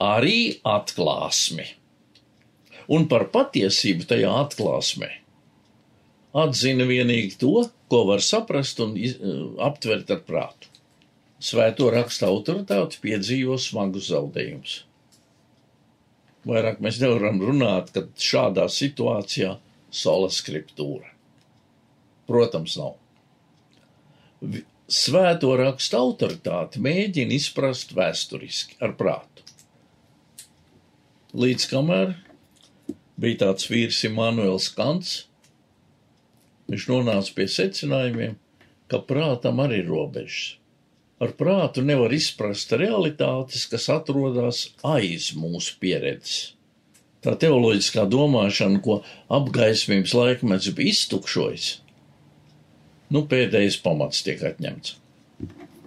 Arī 0.00 0.60
atklāsmi. 0.64 1.64
Un 2.90 3.06
par 3.08 3.28
patiesību 3.32 4.08
tajā 4.10 4.32
atklāsmē 4.42 5.20
atzina 6.32 6.86
vienīgi 6.86 7.38
to, 7.40 7.64
ko 7.90 8.04
var 8.08 8.22
saprast 8.22 8.80
un 8.82 8.96
iz, 8.98 9.16
aptvert 9.62 10.10
ar 10.14 10.22
prātu. 10.26 10.68
Svēto 11.40 11.88
raksta 11.90 12.28
autoritāte 12.28 13.00
piedzīvo 13.02 13.56
smagus 13.58 14.10
zaudējumus. 14.10 14.82
Vairāk 16.48 16.80
mēs 16.80 17.00
nevaram 17.02 17.40
runāt, 17.44 17.90
ka 17.92 18.06
šādā 18.16 18.64
situācijā 18.72 19.56
sola 19.92 20.30
skriptūra. 20.32 21.10
Protams, 22.30 22.76
nav. 22.80 22.96
Svēto 24.90 25.52
rakstu 25.58 25.98
autoritāti 25.98 26.80
mēģina 26.82 27.36
izprast 27.36 27.92
vēsturiski 27.94 28.78
ar 28.82 28.94
prātu. 28.98 29.44
Līdz 31.36 31.66
kamēr 31.70 32.14
bija 33.20 33.42
tāds 33.44 33.68
vīrs 33.70 34.00
Immanuels 34.08 34.70
Kants, 34.74 35.12
viņš 36.70 36.86
nonāca 36.90 37.36
pie 37.36 37.46
secinājumiem, 37.50 38.38
ka 38.90 39.02
prātam 39.06 39.60
arī 39.62 39.84
ir 39.84 39.92
robežas. 39.92 40.59
Ar 41.20 41.34
prātu 41.36 41.82
nevar 41.84 42.14
izprast 42.16 42.72
realitātes, 42.80 43.66
kas 43.68 43.90
atrodas 43.92 44.62
aiz 44.86 45.30
mūsu 45.36 45.76
pieredzes. 45.82 46.54
Tā 47.20 47.34
teoloģiskā 47.36 48.06
domāšana, 48.08 48.80
ko 48.80 49.02
apgaismības 49.28 50.14
laikmets 50.16 50.70
bija 50.72 50.94
iztukšojis, 50.94 51.66
nu 53.12 53.26
pēdējais 53.28 53.76
pamats 53.84 54.22
tiek 54.24 54.40
atņemts. 54.48 54.94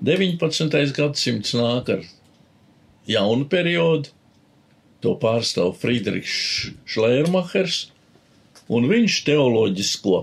19. 0.05 0.93
gadsimts 0.93 1.55
nāk 1.57 1.89
ar 1.95 2.05
jaunu 3.09 3.47
periodu, 3.49 4.11
to 5.01 5.15
pārstāv 5.19 5.73
Friedrichs 5.81 6.69
Šlērmachers, 6.85 7.87
un 8.69 8.85
viņš 8.91 9.17
teoloģisko 9.27 10.19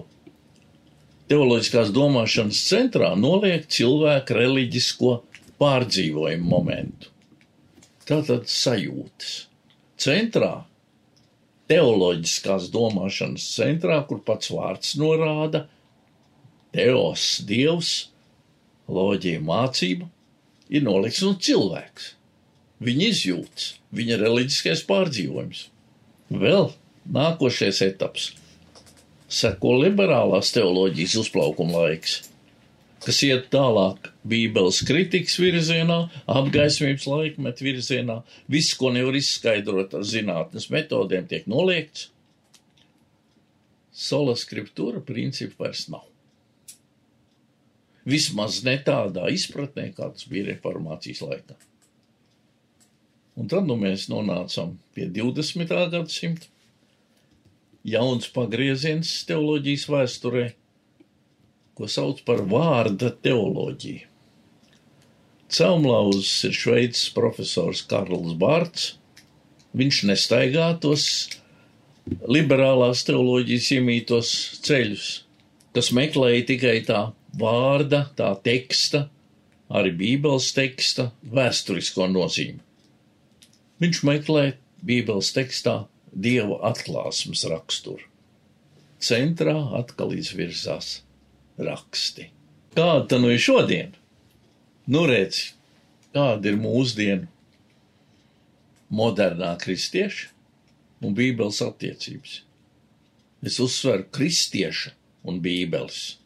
teoloģiskās 1.31 1.93
domāšanas 1.95 2.61
centrā 2.67 3.13
noliek 3.15 3.69
cilvēku 3.71 4.35
reliģisko 4.35 5.13
pārdzīvojumu 5.63 6.49
momentu. 6.51 7.13
Tātad 8.09 8.49
sajūtas. 8.51 9.35
Centrā, 10.01 10.65
teoloģiskās 11.71 12.67
domāšanas 12.75 13.45
centrā, 13.55 14.01
kur 14.09 14.25
pats 14.27 14.51
vārds 14.51 14.97
norāda, 14.99 15.67
teos, 16.75 17.29
dievs, 17.47 17.93
loģija, 18.91 19.45
mācība, 19.47 20.09
ir 20.67 20.83
nolikts 20.87 21.23
no 21.23 21.37
cilvēks. 21.39 22.15
Viņa 22.83 23.07
izjūtas, 23.13 23.71
viņa 23.95 24.19
reliģiskais 24.25 24.83
pārdzīvojums. 24.89 25.67
Vēl 26.33 26.73
nākošais 27.13 27.85
etaps 27.87 28.31
seko 29.31 29.77
liberālās 29.85 30.51
teoloģijas 30.55 31.15
uzplaukuma 31.23 31.85
laiks, 31.87 32.17
kas 33.05 33.23
iet 33.25 33.49
tālāk 33.55 34.11
Bībeles 34.27 34.83
kritikas 34.87 35.39
virzienā, 35.41 36.01
apgaismības 36.29 37.07
laikmeta 37.09 37.65
virzienā, 37.65 38.21
viss, 38.51 38.75
ko 38.77 38.91
nevar 38.93 39.17
izskaidrot 39.17 39.95
ar 39.97 40.05
zinātnes 40.07 40.69
metodēm, 40.75 41.31
tiek 41.31 41.47
noliegts. 41.51 42.11
Sola 44.01 44.35
skriptūra 44.39 45.03
principu 45.05 45.65
vairs 45.65 45.87
nav. 45.93 46.07
Vismaz 48.09 48.63
ne 48.65 48.79
tādā 48.83 49.27
izpratnē, 49.31 49.91
kāds 49.95 50.27
bija 50.31 50.49
reformācijas 50.51 51.21
laikā. 51.23 51.57
Un 53.41 53.49
tad 53.49 53.69
nu, 53.69 53.77
mēs 53.79 54.09
nonācam 54.11 54.75
pie 54.97 55.07
20. 55.09 55.69
gadsimta 55.93 56.49
jauns 57.87 58.29
pagrieziens 58.33 59.13
teoloģijas 59.29 59.87
vēsturē, 59.91 60.47
ko 61.75 61.89
sauc 61.89 62.21
par 62.27 62.43
vārda 62.49 63.11
teoloģiju. 63.25 64.07
Celmlauzs 65.51 66.33
ir 66.47 66.55
šveicis 66.55 67.09
profesors 67.15 67.83
Karls 67.91 68.37
Bārts. 68.39 68.93
Viņš 69.75 70.05
nestaigā 70.11 70.69
tos 70.83 71.05
liberālās 72.31 73.03
teoloģijas 73.07 73.71
iemītos 73.77 74.31
ceļus, 74.67 75.09
kas 75.75 75.91
meklēja 75.95 76.47
tikai 76.53 76.77
tā 76.87 77.03
vārda, 77.39 78.05
tā 78.19 78.31
teksta, 78.45 79.09
arī 79.71 79.93
Bībeles 79.99 80.51
teksta 80.55 81.11
vēsturisko 81.23 82.07
nozīmi. 82.11 82.61
Viņš 83.83 84.03
meklē 84.07 84.45
Bībeles 84.87 85.33
tekstā 85.35 85.77
dieva 86.13 86.59
atklāsmes 86.71 87.45
raksturu. 87.51 88.07
Centrā 89.01 89.57
atkal 89.79 90.13
izvirzās 90.17 91.01
raksti. 91.61 92.29
Kāda 92.77 93.07
tad 93.11 93.23
nu 93.23 93.31
ir 93.33 93.41
šodien? 93.43 93.95
Nu, 94.91 95.07
redz, 95.09 95.55
kāda 96.15 96.51
ir 96.51 96.59
mūsdienu 96.61 97.29
modernā 98.91 99.55
kristieša 99.63 100.31
un 101.07 101.15
bībeles 101.17 101.61
attiecības. 101.65 102.41
Es 103.47 103.57
uzsveru 103.63 104.05
kristieša 104.13 104.93
un 105.31 105.39
bībeles, 105.41 106.19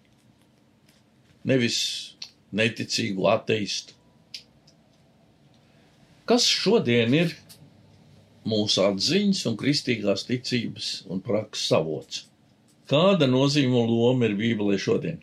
nevis 1.47 1.79
neticīgu 2.55 3.29
ateistu. 3.31 3.94
Kas 6.25 6.47
šodien 6.49 7.12
ir 7.14 7.35
mūsu 8.48 8.85
atziņas 8.85 9.44
un 9.50 9.59
kristīgās 9.61 10.26
ticības 10.28 10.90
un 11.11 11.22
prakses 11.24 11.72
avots. 11.76 12.24
Kāda 12.90 13.28
nozīme 13.30 13.78
un 13.80 13.88
loma 13.90 14.28
ir 14.28 14.37
Bībelē 14.38 14.76
šodien? 14.80 15.22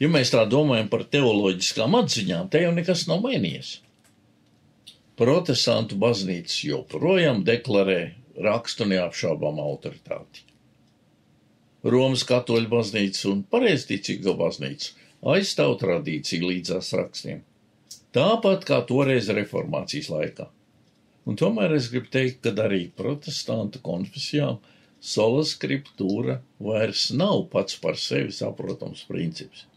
Ja 0.00 0.08
mēs 0.10 0.32
tā 0.32 0.42
domājam 0.48 0.88
par 0.90 1.04
teoloģiskām 1.12 1.94
atziņām, 2.00 2.48
te 2.50 2.64
jau 2.64 2.72
nekas 2.74 3.06
nav 3.08 3.22
mainījies. 3.24 3.78
Protestantu 5.20 5.98
baznīcas 6.00 6.62
joprojām 6.64 7.42
deklarē 7.44 8.00
rakstu 8.40 8.86
neapšaubām 8.88 9.60
autoritāti. 9.60 10.46
Romas 11.84 12.24
katoļu 12.28 12.68
baznīca 12.72 13.28
un 13.30 13.44
pareizticīgo 13.52 14.34
baznīca 14.36 14.96
aizstāv 15.34 15.76
tradīciju 15.80 16.48
līdzās 16.48 16.92
rakstiem, 16.96 17.42
tāpat 18.16 18.66
kā 18.68 18.80
toreiz 18.88 19.28
reformācijas 19.36 20.10
laikā. 20.12 20.48
Un 21.30 21.38
tomēr 21.38 21.76
es 21.76 21.86
gribu 21.92 22.10
teikt, 22.10 22.42
ka 22.42 22.50
arī 22.64 22.88
protestantu 22.98 23.78
konfesijām 23.86 24.56
sola 25.00 25.44
skriptūra 25.46 26.40
vairs 26.58 27.04
nav 27.14 27.44
pats 27.52 27.76
par 27.78 27.98
sevi 28.02 28.34
saprotams 28.34 29.04
princips. 29.06 29.68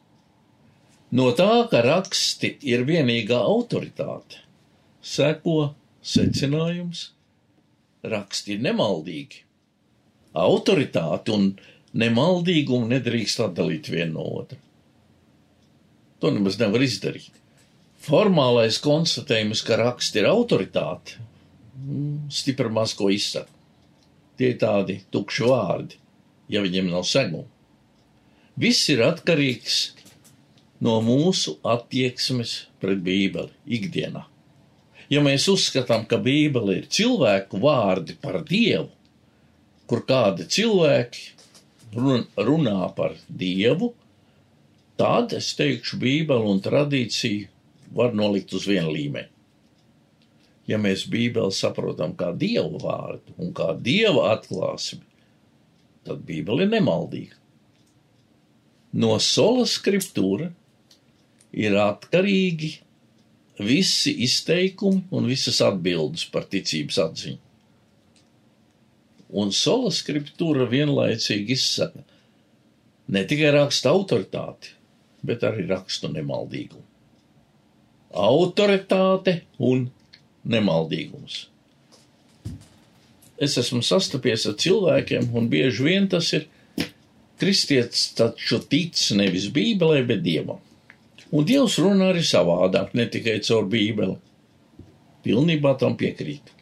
No 1.14 1.30
tā, 1.38 1.68
ka 1.70 1.84
raksti 1.86 2.56
ir 2.66 2.88
vienīgā 2.88 3.38
autoritāte, 3.38 4.40
seko 5.06 5.76
secinājums, 6.02 7.12
raksti 8.02 8.56
ir 8.56 8.64
nemaldīgi. 8.66 9.44
Autoritāti 10.34 11.36
un 11.36 11.52
nemaldīgumu 11.94 12.90
nedrīkst 12.96 13.44
atdalīt 13.46 13.92
vienu 13.94 14.18
no 14.18 14.26
otra. 14.42 14.58
To 16.18 16.32
nemaz 16.34 16.58
nevar 16.58 16.82
izdarīt. 16.82 17.30
Formālais 18.04 18.82
konstatējums, 18.82 19.62
ka 19.68 19.78
raksti 19.80 20.24
ir 20.24 20.32
autoritāte, 20.32 21.22
stipri 22.30 22.70
maz 22.70 22.94
ko 22.98 23.10
izsaka. 23.14 23.52
Tie 24.38 24.54
ir 24.54 24.60
tādi 24.62 25.00
tukši 25.14 25.46
vārdi, 25.46 26.00
ja 26.50 26.64
viņiem 26.64 26.90
nav 26.90 27.06
seguma. 27.08 27.46
Viss 28.60 28.90
ir 28.90 29.04
atkarīgs 29.06 29.78
no 30.84 31.00
mūsu 31.06 31.58
attieksmes 31.66 32.56
pret 32.82 33.02
Bībeli 33.06 33.54
ikdienā. 33.78 34.26
Ja 35.10 35.22
mēs 35.26 35.46
uzskatām, 35.52 36.08
ka 36.10 36.18
Bībele 36.22 36.80
ir 36.82 36.90
cilvēku 36.90 37.60
vārdi 37.62 38.16
par 38.22 38.42
Dievu, 38.48 38.90
kur 39.90 40.04
kādi 40.10 40.48
cilvēki 40.50 41.94
runā 41.94 42.88
par 42.98 43.18
Dievu, 43.28 43.92
tad 44.98 45.36
es 45.38 45.52
teikšu, 45.58 46.00
Bībele 46.02 46.50
un 46.50 46.62
tradīcija 46.64 47.52
var 47.94 48.18
nolikt 48.18 48.56
uz 48.58 48.66
vienu 48.70 48.94
līmeni 48.96 49.33
ja 50.70 50.80
mēs 50.80 51.06
Bībeli 51.12 51.54
saprotam 51.56 52.16
kā 52.20 52.32
Dieva 52.38 52.80
vārdu 52.82 53.36
un 53.42 53.54
kā 53.56 53.74
Dieva 53.80 54.30
atklāsmi, 54.34 55.02
tad 56.08 56.24
Bībele 56.28 56.68
ir 56.68 56.74
nemaldīga. 56.74 57.40
No 58.94 59.18
sola 59.24 59.66
skriptūra 59.66 60.52
ir 61.54 61.78
atkarīgi 61.82 62.76
visi 63.64 64.14
izteikumi 64.26 65.08
un 65.14 65.28
visas 65.30 65.60
atbildes 65.66 66.28
par 66.34 66.46
ticības 66.50 67.00
atziņu. 67.08 67.42
Un 69.34 69.50
sola 69.56 69.90
skriptūra 69.90 70.68
vienlaicīgi 70.70 71.56
izsaka 71.58 72.04
ne 73.14 73.24
tikai 73.26 73.50
raksta 73.56 73.90
autoritāti, 73.90 74.76
bet 75.26 75.46
arī 75.48 75.66
rakstu 75.72 76.12
nemaldīgumu. 76.14 76.86
Autoritāte 78.14 79.40
un 79.58 79.88
nemaldīgums. 80.44 81.48
Es 83.44 83.58
esmu 83.60 83.82
sastapies 83.84 84.46
ar 84.48 84.58
cilvēkiem, 84.62 85.32
un 85.36 85.50
bieži 85.52 85.88
vien 85.88 86.08
tas 86.12 86.30
ir 86.36 86.48
kristietis 87.42 88.12
taču 88.18 88.62
tic 88.70 89.00
nevis 89.18 89.50
Bībelē, 89.52 90.04
bet 90.08 90.24
Dievam. 90.24 90.62
Un 91.34 91.48
Dievs 91.50 91.80
runā 91.82 92.12
arī 92.14 92.22
savādāk, 92.26 92.94
ne 92.94 93.08
tikai 93.10 93.40
caur 93.44 93.66
Bībeli. 93.70 94.20
Pilnībā 95.26 95.74
tam 95.82 95.96
piekrītu. 95.98 96.54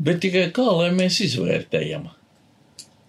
Bet 0.00 0.22
tikai 0.24 0.48
kā 0.56 0.64
lai 0.64 0.88
mēs 0.96 1.20
izvērtējam? 1.26 2.08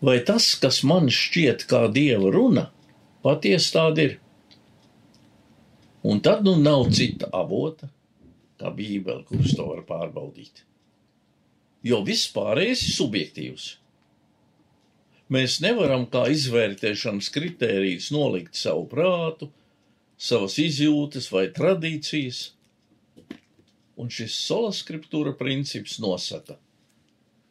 Vai 0.04 0.18
tas, 0.28 0.52
kas 0.60 0.82
man 0.88 1.10
šķiet 1.14 1.66
kā 1.70 1.86
Dieva 1.94 2.30
runa, 2.34 2.68
patiesi 3.26 3.74
tāda 3.74 4.06
ir? 4.08 4.18
Un 6.04 6.22
tad 6.26 6.46
nu 6.46 6.56
nav 6.58 6.88
cita 6.94 7.30
avota, 7.38 7.90
kā 8.62 8.72
Bībele, 8.76 9.26
kurus 9.28 9.56
to 9.58 9.68
var 9.74 9.84
pārbaudīt. 9.88 10.64
Jo 11.84 12.04
viss 12.06 12.30
pārējais 12.32 12.86
ir 12.86 12.96
subjektīvs. 12.96 13.68
Mēs 15.32 15.60
nevaram 15.64 16.06
kā 16.12 16.26
izvērtēšanas 16.30 17.32
kritērijus 17.34 18.12
nolikt 18.14 18.58
savu 18.60 18.84
prātu, 18.92 19.48
savas 20.22 20.58
izjūtas 20.62 21.32
vai 21.34 21.48
tradīcijas, 21.56 22.52
un 23.98 24.12
šis 24.12 24.36
solaskriptūra 24.46 25.34
princips 25.40 25.98
nosaka 26.04 26.60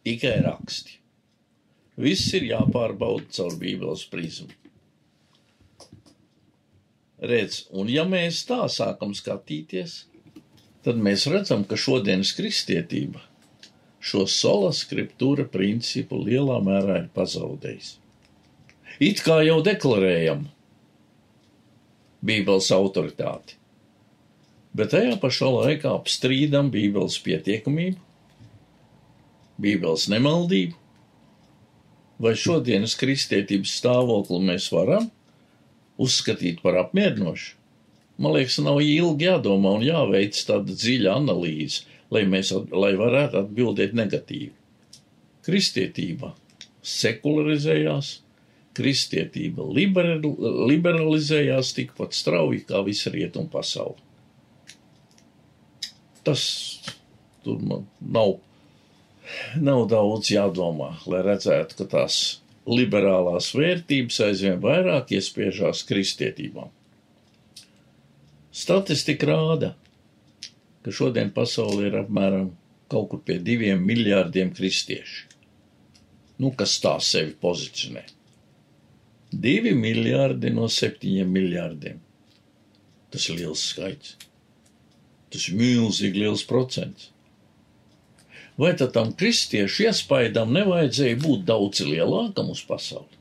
tikai 0.06 0.36
raksti. 0.44 0.98
Viss 2.00 2.30
ir 2.36 2.46
jāpārbauda 2.48 3.28
caur 3.36 3.56
Bībeles 3.60 4.06
prizmu. 4.12 4.52
Redz, 7.20 7.66
un 7.76 7.90
ja 7.92 8.06
mēs 8.08 8.44
tā 8.48 8.62
sākam 8.72 9.12
skatīties, 9.16 10.06
tad 10.86 11.00
mēs 11.00 11.26
redzam, 11.30 11.64
ka 11.68 11.78
šodienas 11.78 12.32
kristietība 12.36 13.20
šo 14.00 14.24
sola 14.30 14.70
skriptūra 14.72 15.44
principu 15.52 16.18
lielā 16.24 16.56
mērā 16.64 17.02
ir 17.02 17.10
pazaudējis. 17.14 17.98
It 19.00 19.20
kā 19.24 19.40
jau 19.44 19.60
deklarējam 19.64 20.46
Bībeles 22.24 22.68
autoritāti, 22.76 23.56
bet 24.76 24.92
tajā 24.92 25.14
pašā 25.20 25.48
laikā 25.52 25.92
apstrīdam 26.00 26.68
Bībeles 26.72 27.16
pietiekamību, 27.24 28.00
Bībeles 29.60 30.08
nemaldību, 30.12 30.76
vai 32.20 32.34
šodienas 32.36 32.96
kristietības 33.00 33.72
stāvokli 33.80 34.40
mēs 34.44 34.68
varam 34.72 35.08
uzskatīt 36.00 36.60
par 36.64 36.76
apmierinošu. 36.80 37.59
Man 38.20 38.34
liekas, 38.36 38.58
nav 38.60 38.82
ilgi 38.84 39.30
jādomā 39.30 39.72
un 39.78 39.84
jāveic 39.86 40.36
tāda 40.44 40.74
dziļa 40.76 41.14
analīze, 41.22 41.86
lai, 42.12 42.26
mēs, 42.28 42.52
lai 42.52 42.92
varētu 42.98 43.38
atbildēt 43.40 43.94
negatīvi. 43.96 44.52
Kristietība 45.46 46.34
sekularizējās, 46.84 48.10
kristietība 48.76 49.64
liberal, 49.72 50.20
liberalizējās 50.68 51.72
tikpat 51.76 52.16
strauji 52.16 52.64
kā 52.68 52.82
visa 52.86 53.12
rietuma 53.14 53.48
pasaule. 53.52 53.96
Tas 56.24 56.42
tur 57.44 57.62
man 57.64 57.86
nav, 58.04 58.36
nav 59.56 59.86
daudz 59.88 60.28
jādomā, 60.34 60.92
lai 61.08 61.22
redzētu, 61.24 61.78
ka 61.80 61.88
tās 61.96 62.18
liberālās 62.68 63.48
vērtības 63.56 64.20
aizvien 64.28 64.60
vairāk 64.60 65.16
iespiežās 65.16 65.82
kristietībām. 65.88 66.68
Statistika 68.60 69.28
rāda, 69.30 69.72
ka 70.84 70.92
šodien 70.92 71.30
pasaulē 71.32 71.86
ir 71.88 71.98
apmēram 72.02 72.50
kaut 72.92 73.08
kur 73.12 73.20
pie 73.24 73.38
diviem 73.40 73.80
miljārdiem 73.86 74.50
kristiešu. 74.56 75.28
Nu, 76.40 76.50
kas 76.56 76.74
tā 76.82 76.94
sevi 77.04 77.32
pozicionē? 77.40 78.02
Divi 79.30 79.72
miljārdi 79.76 80.50
no 80.52 80.66
septiņiem 80.72 81.30
miljārdiem. 81.36 82.02
Tas 83.12 83.28
ir 83.30 83.38
liels 83.40 83.62
skaits. 83.72 84.16
Tas 85.30 85.46
ir 85.48 85.56
milzīgi 85.60 86.24
liels 86.24 86.42
procents. 86.48 87.10
Vai 88.60 88.74
tad 88.76 88.92
tam 88.96 89.14
kristiešu 89.16 89.86
iespaidam 89.86 90.52
nevajadzēja 90.52 91.20
būt 91.22 91.46
daudz 91.48 91.84
lielākam 91.86 92.50
uz 92.52 92.60
pasauli? 92.66 93.20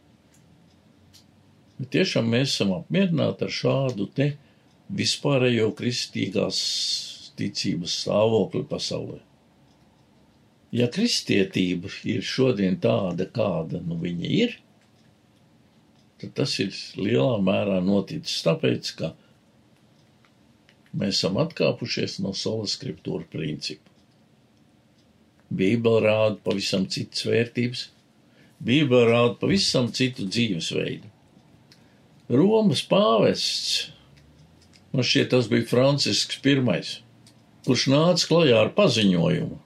Bet 1.80 1.94
tiešām 1.96 2.28
mēs 2.34 2.56
esam 2.56 2.74
apmierināti 2.76 3.46
ar 3.48 3.54
šādu 3.62 4.10
te 4.16 4.34
vispārējo 4.90 5.70
kristīgās 5.78 6.60
ticības 7.40 7.96
stāvokli 8.04 8.64
pasaulē. 8.70 9.20
Ja 10.76 10.90
kristietība 10.94 11.90
ir 12.06 12.26
šodien 12.26 12.78
tāda, 12.82 13.26
kāda 13.26 13.82
nu 13.82 13.98
viņa 14.02 14.34
ir, 14.42 14.58
tad 16.22 16.36
tas 16.38 16.54
ir 16.62 16.76
lielā 17.00 17.40
mērā 17.42 17.80
noticis 17.82 18.44
tāpēc, 18.46 18.92
ka 19.00 19.14
mēs 20.94 21.18
esam 21.18 21.40
atkāpušies 21.42 22.20
no 22.26 22.36
sola 22.38 22.68
skriptūra 22.70 23.26
principa. 23.32 23.86
Bībele 25.50 26.04
rāda 26.06 26.38
pavisam 26.46 26.86
citas 26.92 27.26
vērtības, 27.26 27.88
Bībele 28.60 29.08
rāda 29.08 29.38
pavisam 29.40 29.88
citu 29.96 30.28
dzīvesveidu. 30.28 31.10
Romas 32.30 32.84
pāvests, 32.86 33.88
man 34.94 35.06
šķiet 35.06 35.32
tas 35.34 35.50
bija 35.52 35.68
Francisks 35.70 36.40
I 36.44 36.82
kurš 37.68 37.90
nāca 37.92 38.28
klajā 38.30 38.62
ar 38.64 38.72
paziņojumu, 38.74 39.58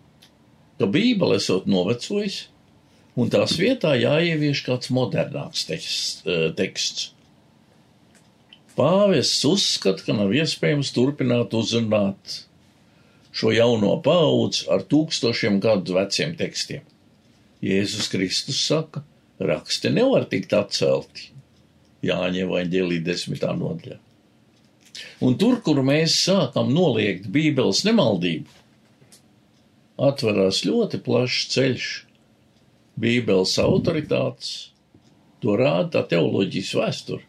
ka 0.81 0.89
Bībele 0.91 1.37
esot 1.39 1.67
novecojis, 1.69 2.47
un 3.15 3.29
tās 3.31 3.55
vietā 3.59 3.93
jāievieš 3.95 4.63
kāds 4.65 4.91
modernāks 4.91 5.67
teksts. 5.69 6.23
Eh, 6.25 6.49
teksts. 6.57 7.11
Pāvests 8.73 9.45
uzskata, 9.45 10.01
ka 10.01 10.15
nav 10.17 10.33
iespējams 10.33 10.89
turpināt 10.95 11.53
uzrunāt 11.53 12.39
šo 13.33 13.53
jauno 13.53 13.93
paudzi 14.01 14.65
ar 14.73 14.81
tūkstošiem 14.89 15.59
gadu 15.61 15.93
veciem 15.99 16.33
tekstiem. 16.37 16.81
Jēzus 17.63 18.09
Kristus 18.11 18.59
saka, 18.65 19.03
raksti 19.39 19.93
nevar 19.93 20.25
tikt 20.29 20.57
atcelti. 20.57 21.29
Jāņem 22.03 22.49
vai 22.49 22.65
ģelī 22.67 22.97
desmitā 23.05 23.53
nodaļā. 23.55 24.01
Un 25.23 25.37
tur, 25.39 25.59
kur 25.63 25.79
mēs 25.87 26.17
sākam 26.25 26.73
noliegt 26.75 27.29
Bībeles 27.31 27.83
nemaldību, 27.87 28.49
atverās 30.09 30.63
ļoti 30.67 30.99
plašs 31.05 31.45
ceļš. 31.53 31.91
Bībeles 32.99 33.55
autoritātes, 33.63 34.49
to 35.41 35.55
rāda 35.57 35.89
tā 35.95 36.03
teoloģijas 36.11 36.73
vēsture, 36.77 37.23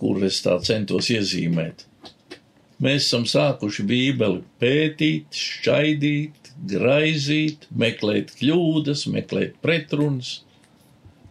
kur 0.00 0.22
es 0.24 0.38
tā 0.44 0.54
centos 0.64 1.10
iezīmēt. 1.12 1.84
Mēs 2.78 3.08
esam 3.08 3.26
sākuši 3.26 3.84
Bībeli 3.90 4.44
pētīt, 4.62 5.34
šķaidīt, 5.34 6.52
graizīt, 6.70 7.66
meklēt 7.74 8.30
kļūdas, 8.38 9.08
meklēt 9.10 9.58
pretrunas, 9.64 10.38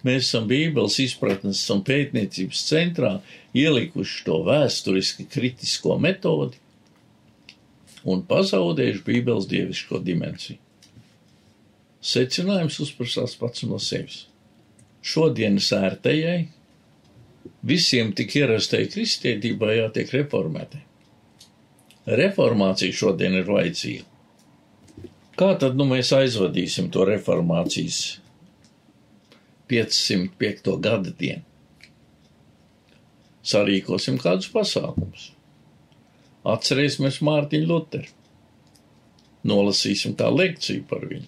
Mēs 0.07 0.29
esam 0.29 0.45
Bībeles 0.47 0.95
izpratnes 1.03 1.65
un 1.73 1.81
pētniecības 1.87 2.61
centrā 2.69 3.17
ielikuši 3.57 4.23
to 4.27 4.39
vēsturiski 4.47 5.25
kritisko 5.33 5.97
metodi 5.99 6.61
un 8.07 8.23
pazaudējuši 8.29 9.03
Bībeles 9.03 9.49
dievišķo 9.51 9.99
dimensiju. 10.05 10.59
Secinājums 12.07 12.77
uzprasās 12.85 13.33
pats 13.39 13.65
no 13.67 13.79
sevis. 13.83 14.21
Šodienas 15.03 15.71
ērtējai, 15.75 16.45
visiem 17.67 18.13
tik 18.15 18.35
ierastai 18.39 18.85
kristietībai 18.91 19.79
jātiek 19.79 20.13
reformētai. 20.15 20.83
Reformācija 22.21 22.95
šodien 22.95 23.35
ir 23.41 23.49
vajadzīga. 23.49 24.05
Kā 25.37 25.51
tad 25.59 25.75
nu 25.77 25.85
mēs 25.89 26.13
aizvadīsim 26.15 26.87
to 26.93 27.03
reformācijas 27.05 27.99
505. 29.71 30.75
gada 30.81 31.13
dienu. 31.19 31.43
Sarīkosim 33.47 34.19
kādus 34.19 34.49
pasākumus. 34.51 35.31
Atcerēsimies 36.47 37.21
Mārtiņu 37.23 37.67
Luteru. 37.69 38.13
Nolasīsim 39.47 40.15
tā 40.19 40.27
lekciju 40.31 40.83
par 40.89 41.05
viņu. 41.07 41.27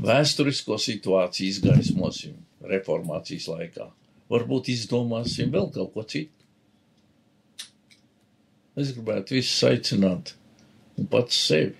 Vēsturisko 0.00 0.78
situāciju 0.80 1.52
izgaismosim 1.52 2.36
reformācijas 2.72 3.48
laikā. 3.52 3.88
Varbūt 4.32 4.70
izdomāsim 4.72 5.52
vēl 5.52 5.68
kaut 5.74 5.92
ko 5.96 6.04
citu. 6.08 6.32
Es 8.80 8.94
gribētu 8.96 9.36
visus 9.36 9.64
aicināt 9.68 10.34
un 10.96 11.08
pats 11.10 11.36
sevi 11.48 11.74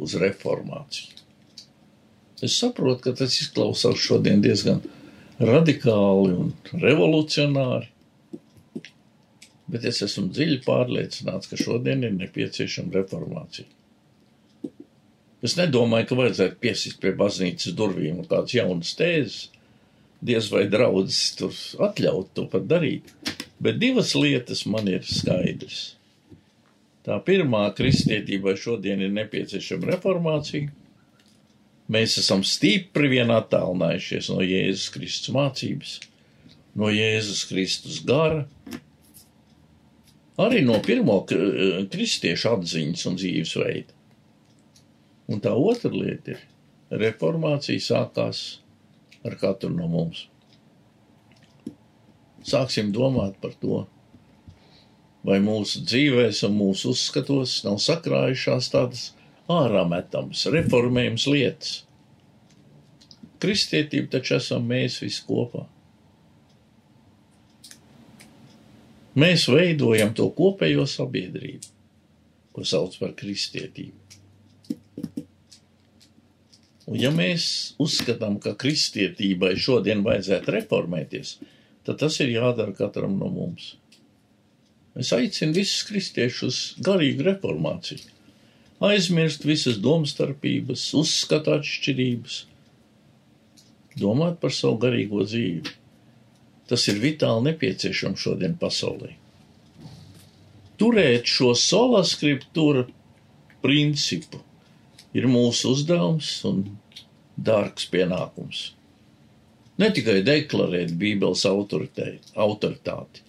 uz 0.00 0.14
reformāciju. 0.22 1.21
Es 2.42 2.56
saprotu, 2.58 3.04
ka 3.06 3.14
tas 3.22 3.36
izklausās 3.38 4.00
šodien 4.02 4.42
diezgan 4.42 4.82
radikāli 5.42 6.34
un 6.34 6.50
revolucionāri, 6.82 7.88
bet 9.72 9.86
es 9.88 10.02
esmu 10.04 10.26
dziļi 10.34 10.58
pārliecināts, 10.66 11.48
ka 11.50 11.58
šodien 11.60 12.02
ir 12.04 12.12
nepieciešama 12.18 12.98
reformācija. 12.98 13.68
Es 15.42 15.56
nedomāju, 15.58 16.10
ka 16.10 16.18
vajadzētu 16.18 16.60
piesist 16.62 17.00
pie 17.02 17.14
baznīcas 17.18 17.74
durvīm 17.78 18.20
un 18.22 18.28
kādas 18.30 18.54
jaunas 18.54 18.92
tēzes, 18.98 19.48
diez 20.22 20.50
vai 20.52 20.68
draudzes 20.70 21.32
tur 21.38 21.56
atļaut 21.88 22.30
to 22.36 22.46
pat 22.50 22.68
darīt. 22.70 23.10
Bet 23.62 23.80
divas 23.82 24.14
lietas 24.18 24.64
man 24.70 24.90
ir 24.90 25.02
skaidrs. 25.06 25.96
Tā 27.06 27.16
pirmā 27.26 27.64
kristietībai 27.74 28.54
šodien 28.58 29.02
ir 29.02 29.10
nepieciešama 29.14 29.90
reformācija. 29.94 30.70
Mēs 31.92 32.16
esam 32.22 32.44
stipri 32.46 33.10
vien 33.12 33.32
attālinājušies 33.34 34.30
no 34.32 34.40
Jēzus 34.44 34.88
Kristus 34.94 35.32
mācības, 35.34 35.96
no 36.78 36.88
Jēzus 36.92 37.42
Kristus 37.50 37.98
gara, 38.08 38.46
arī 40.40 40.62
no 40.64 40.78
pirmo 40.84 41.18
kristiešu 41.92 42.54
atziņas 42.54 43.04
un 43.10 43.18
dzīvesveida. 43.20 43.98
Un 45.32 45.42
tā 45.44 45.52
otra 45.52 45.92
lieta 45.92 46.34
ir, 46.34 46.42
reformācija 47.02 47.80
sākās 47.80 48.42
ar 49.24 49.36
katru 49.40 49.72
no 49.74 49.88
mums. 49.88 50.26
Sāksim 52.42 52.90
domāt 52.94 53.36
par 53.42 53.52
to, 53.60 53.84
vai 55.26 55.38
mūsu 55.42 55.84
dzīvēs 55.86 56.42
un 56.48 56.56
mūsu 56.58 56.92
uzskatos 56.96 57.60
nav 57.66 57.78
sakrājušās 57.82 58.72
tādas 58.72 59.10
ārā 59.50 59.82
metamas, 59.88 60.44
reformējums 60.52 61.26
lietas. 61.30 61.72
Kristietība 63.42 64.12
taču 64.18 64.36
esam 64.38 64.68
mēs 64.70 65.00
visi 65.02 65.24
kopā. 65.26 65.64
Mēs 69.18 69.48
veidojam 69.50 70.14
to 70.16 70.28
kopējo 70.32 70.86
sabiedrību, 70.88 71.66
ko 72.54 72.64
sauc 72.64 72.94
par 73.00 73.12
kristietību. 73.18 73.98
Un 76.92 76.98
ja 76.98 77.12
mēs 77.14 77.44
uzskatām, 77.82 78.38
ka 78.42 78.54
kristietībai 78.58 79.52
šodien 79.60 80.02
vajadzētu 80.06 80.54
reformēties, 80.56 81.36
tad 81.86 82.00
tas 82.00 82.18
ir 82.24 82.32
jādara 82.34 82.74
katram 82.76 83.18
no 83.20 83.28
mums. 83.32 83.74
Es 84.98 85.12
aicinu 85.16 85.56
visus 85.56 85.86
kristiešus 85.88 86.48
uz 86.48 86.84
garīgu 86.84 87.24
reformāciju, 87.30 88.11
aizmirst 88.82 89.44
visas 89.46 89.78
domstarpības, 89.82 90.88
uzskatu 90.98 91.54
atšķirības, 91.58 92.38
domāt 94.00 94.40
par 94.42 94.54
savu 94.54 94.80
garīgo 94.82 95.22
dzīvi. 95.26 95.74
Tas 96.70 96.86
ir 96.88 97.02
vitāli 97.02 97.50
nepieciešams 97.50 98.22
šodien 98.22 98.56
pasaulē. 98.58 99.12
Turēt 100.80 101.28
šo 101.30 101.52
sola 101.58 102.00
skriptūra 102.06 102.86
principu 103.62 104.40
ir 105.14 105.28
mūsu 105.30 105.76
uzdevums 105.76 106.30
un 106.48 106.64
dārgs 107.36 107.86
pienākums. 107.92 108.70
Ne 109.78 109.90
tikai 109.94 110.20
deklarēt 110.26 110.96
Bībeles 110.98 111.44
autoritāti, 111.48 113.22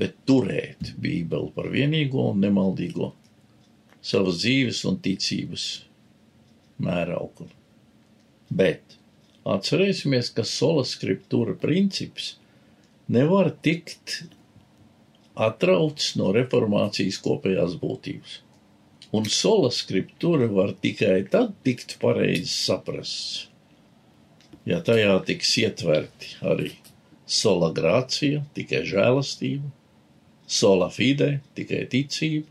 bet 0.00 0.16
turēt 0.28 0.94
Bībeli 0.96 1.52
par 1.54 1.68
vienīgo 1.72 2.30
un 2.32 2.40
nemaldīgo 2.46 3.12
savas 4.02 4.40
dzīves 4.42 4.82
un 4.88 4.98
ticības 5.04 5.66
mērauklu. 6.80 7.48
Bet 8.50 8.98
atcerēsimies, 9.46 10.32
ka 10.34 10.44
sola 10.48 10.84
skriptūra 10.88 11.56
princips 11.60 12.34
nevar 13.08 13.52
tikt 13.64 14.22
atrauts 15.34 16.14
no 16.18 16.32
reformācijas 16.36 17.20
kopējās 17.24 17.76
būtības 17.80 18.40
un 19.16 19.26
sola 19.26 19.70
skriptūra 19.74 20.48
var 20.54 20.74
tikai 20.82 21.24
tad 21.30 21.54
tikt 21.66 21.96
pareizi 22.02 22.50
saprasts, 22.52 23.48
ja 24.68 24.80
tajā 24.86 25.16
tiks 25.26 25.50
ietverti 25.62 26.36
arī 26.46 26.70
sola 27.30 27.70
grācija, 27.74 28.44
tikai 28.54 28.84
žēlastība, 28.86 29.70
sola 30.50 30.90
fide, 30.94 31.38
tikai 31.58 31.84
ticība, 31.90 32.46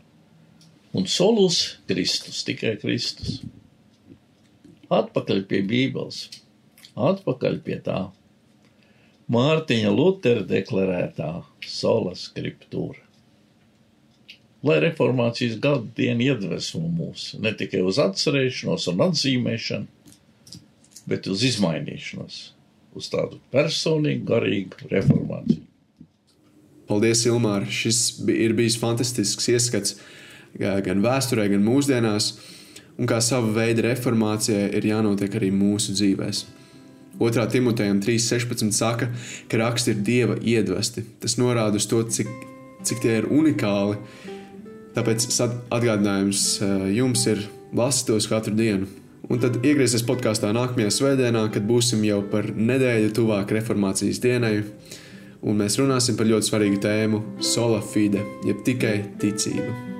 un 0.96 1.06
solus 1.10 1.60
Kristus, 1.90 2.44
tikai 2.46 2.76
Kristus. 2.82 3.40
Atpakaļ 4.90 5.44
pie 5.50 5.60
Bībeles, 5.66 6.24
atpakaļ 6.98 7.60
pie 7.66 7.78
tā 7.84 8.00
Mārtiņa 9.30 9.92
Lutera 9.94 10.42
deklarētā 10.42 11.30
sola 11.62 12.16
skriptūra 12.18 13.10
lai 14.62 14.80
reformācijas 14.84 15.56
gadu 15.60 15.88
diena 15.96 16.24
iedvesmo 16.30 16.84
mūs 16.84 17.32
ne 17.40 17.52
tikai 17.56 17.82
uz 17.86 18.00
atcerēšanos 18.02 18.88
un 18.92 19.04
atzīmēšanu, 19.08 19.88
bet 21.08 21.28
uz 21.32 21.44
izmainīšanos, 21.48 22.38
uz 22.96 23.10
tādu 23.12 23.40
personīgu, 23.54 24.26
garīgu 24.28 24.90
reformāciju. 24.92 25.64
Paldies, 26.90 27.22
Ilmār! 27.30 27.68
Šis 27.70 28.18
ir 28.34 28.52
bijis 28.58 28.76
fantastisks 28.80 29.46
ieskats 29.52 29.96
gan 30.58 31.04
vēsturē, 31.04 31.48
gan 31.52 31.62
mūsdienās, 31.64 32.32
un 32.98 33.08
kā 33.10 33.20
sava 33.24 33.52
veida 33.60 33.86
reformācijai 33.88 34.72
ir 34.76 34.88
jānotiek 34.90 35.36
arī 35.36 35.52
mūsu 35.54 35.94
dzīvēm. 35.96 36.58
2. 37.20 37.46
Timotejam 37.52 37.98
3.16 38.00 38.72
saka, 38.72 39.10
ka 39.48 39.58
raksti 39.60 39.92
ir 39.92 40.04
dieva 40.04 40.36
iedvesti. 40.40 41.04
Tas 41.20 41.36
norāda 41.36 41.76
uz 41.76 41.84
to, 41.90 42.00
cik, 42.08 42.30
cik 42.86 43.02
tie 43.02 43.18
ir 43.20 43.28
unikāli 43.28 43.98
Tāpēc 44.96 45.26
atgādinājums 45.70 46.46
eh, 46.64 46.88
jums 46.98 47.26
ir 47.30 47.44
lasīt 47.76 48.10
tos 48.10 48.26
katru 48.30 48.56
dienu. 48.58 48.88
Un 49.30 49.38
tad 49.38 49.60
iegriezties 49.62 50.02
podkāstā 50.08 50.50
nākamajā 50.56 50.90
svētdienā, 50.96 51.44
kad 51.54 51.68
būsim 51.68 52.02
jau 52.08 52.18
par 52.32 52.48
nedēļu 52.50 53.12
tuvāk 53.14 53.54
reformācijas 53.54 54.18
dienai, 54.24 54.56
un 55.46 55.62
mēs 55.62 55.78
runāsim 55.78 56.18
par 56.18 56.26
ļoti 56.32 56.50
svarīgu 56.50 56.82
tēmu- 56.82 57.22
sola 57.52 57.78
fide, 57.92 58.26
jeb 58.48 58.66
tikai 58.66 58.96
ticība. 59.22 59.99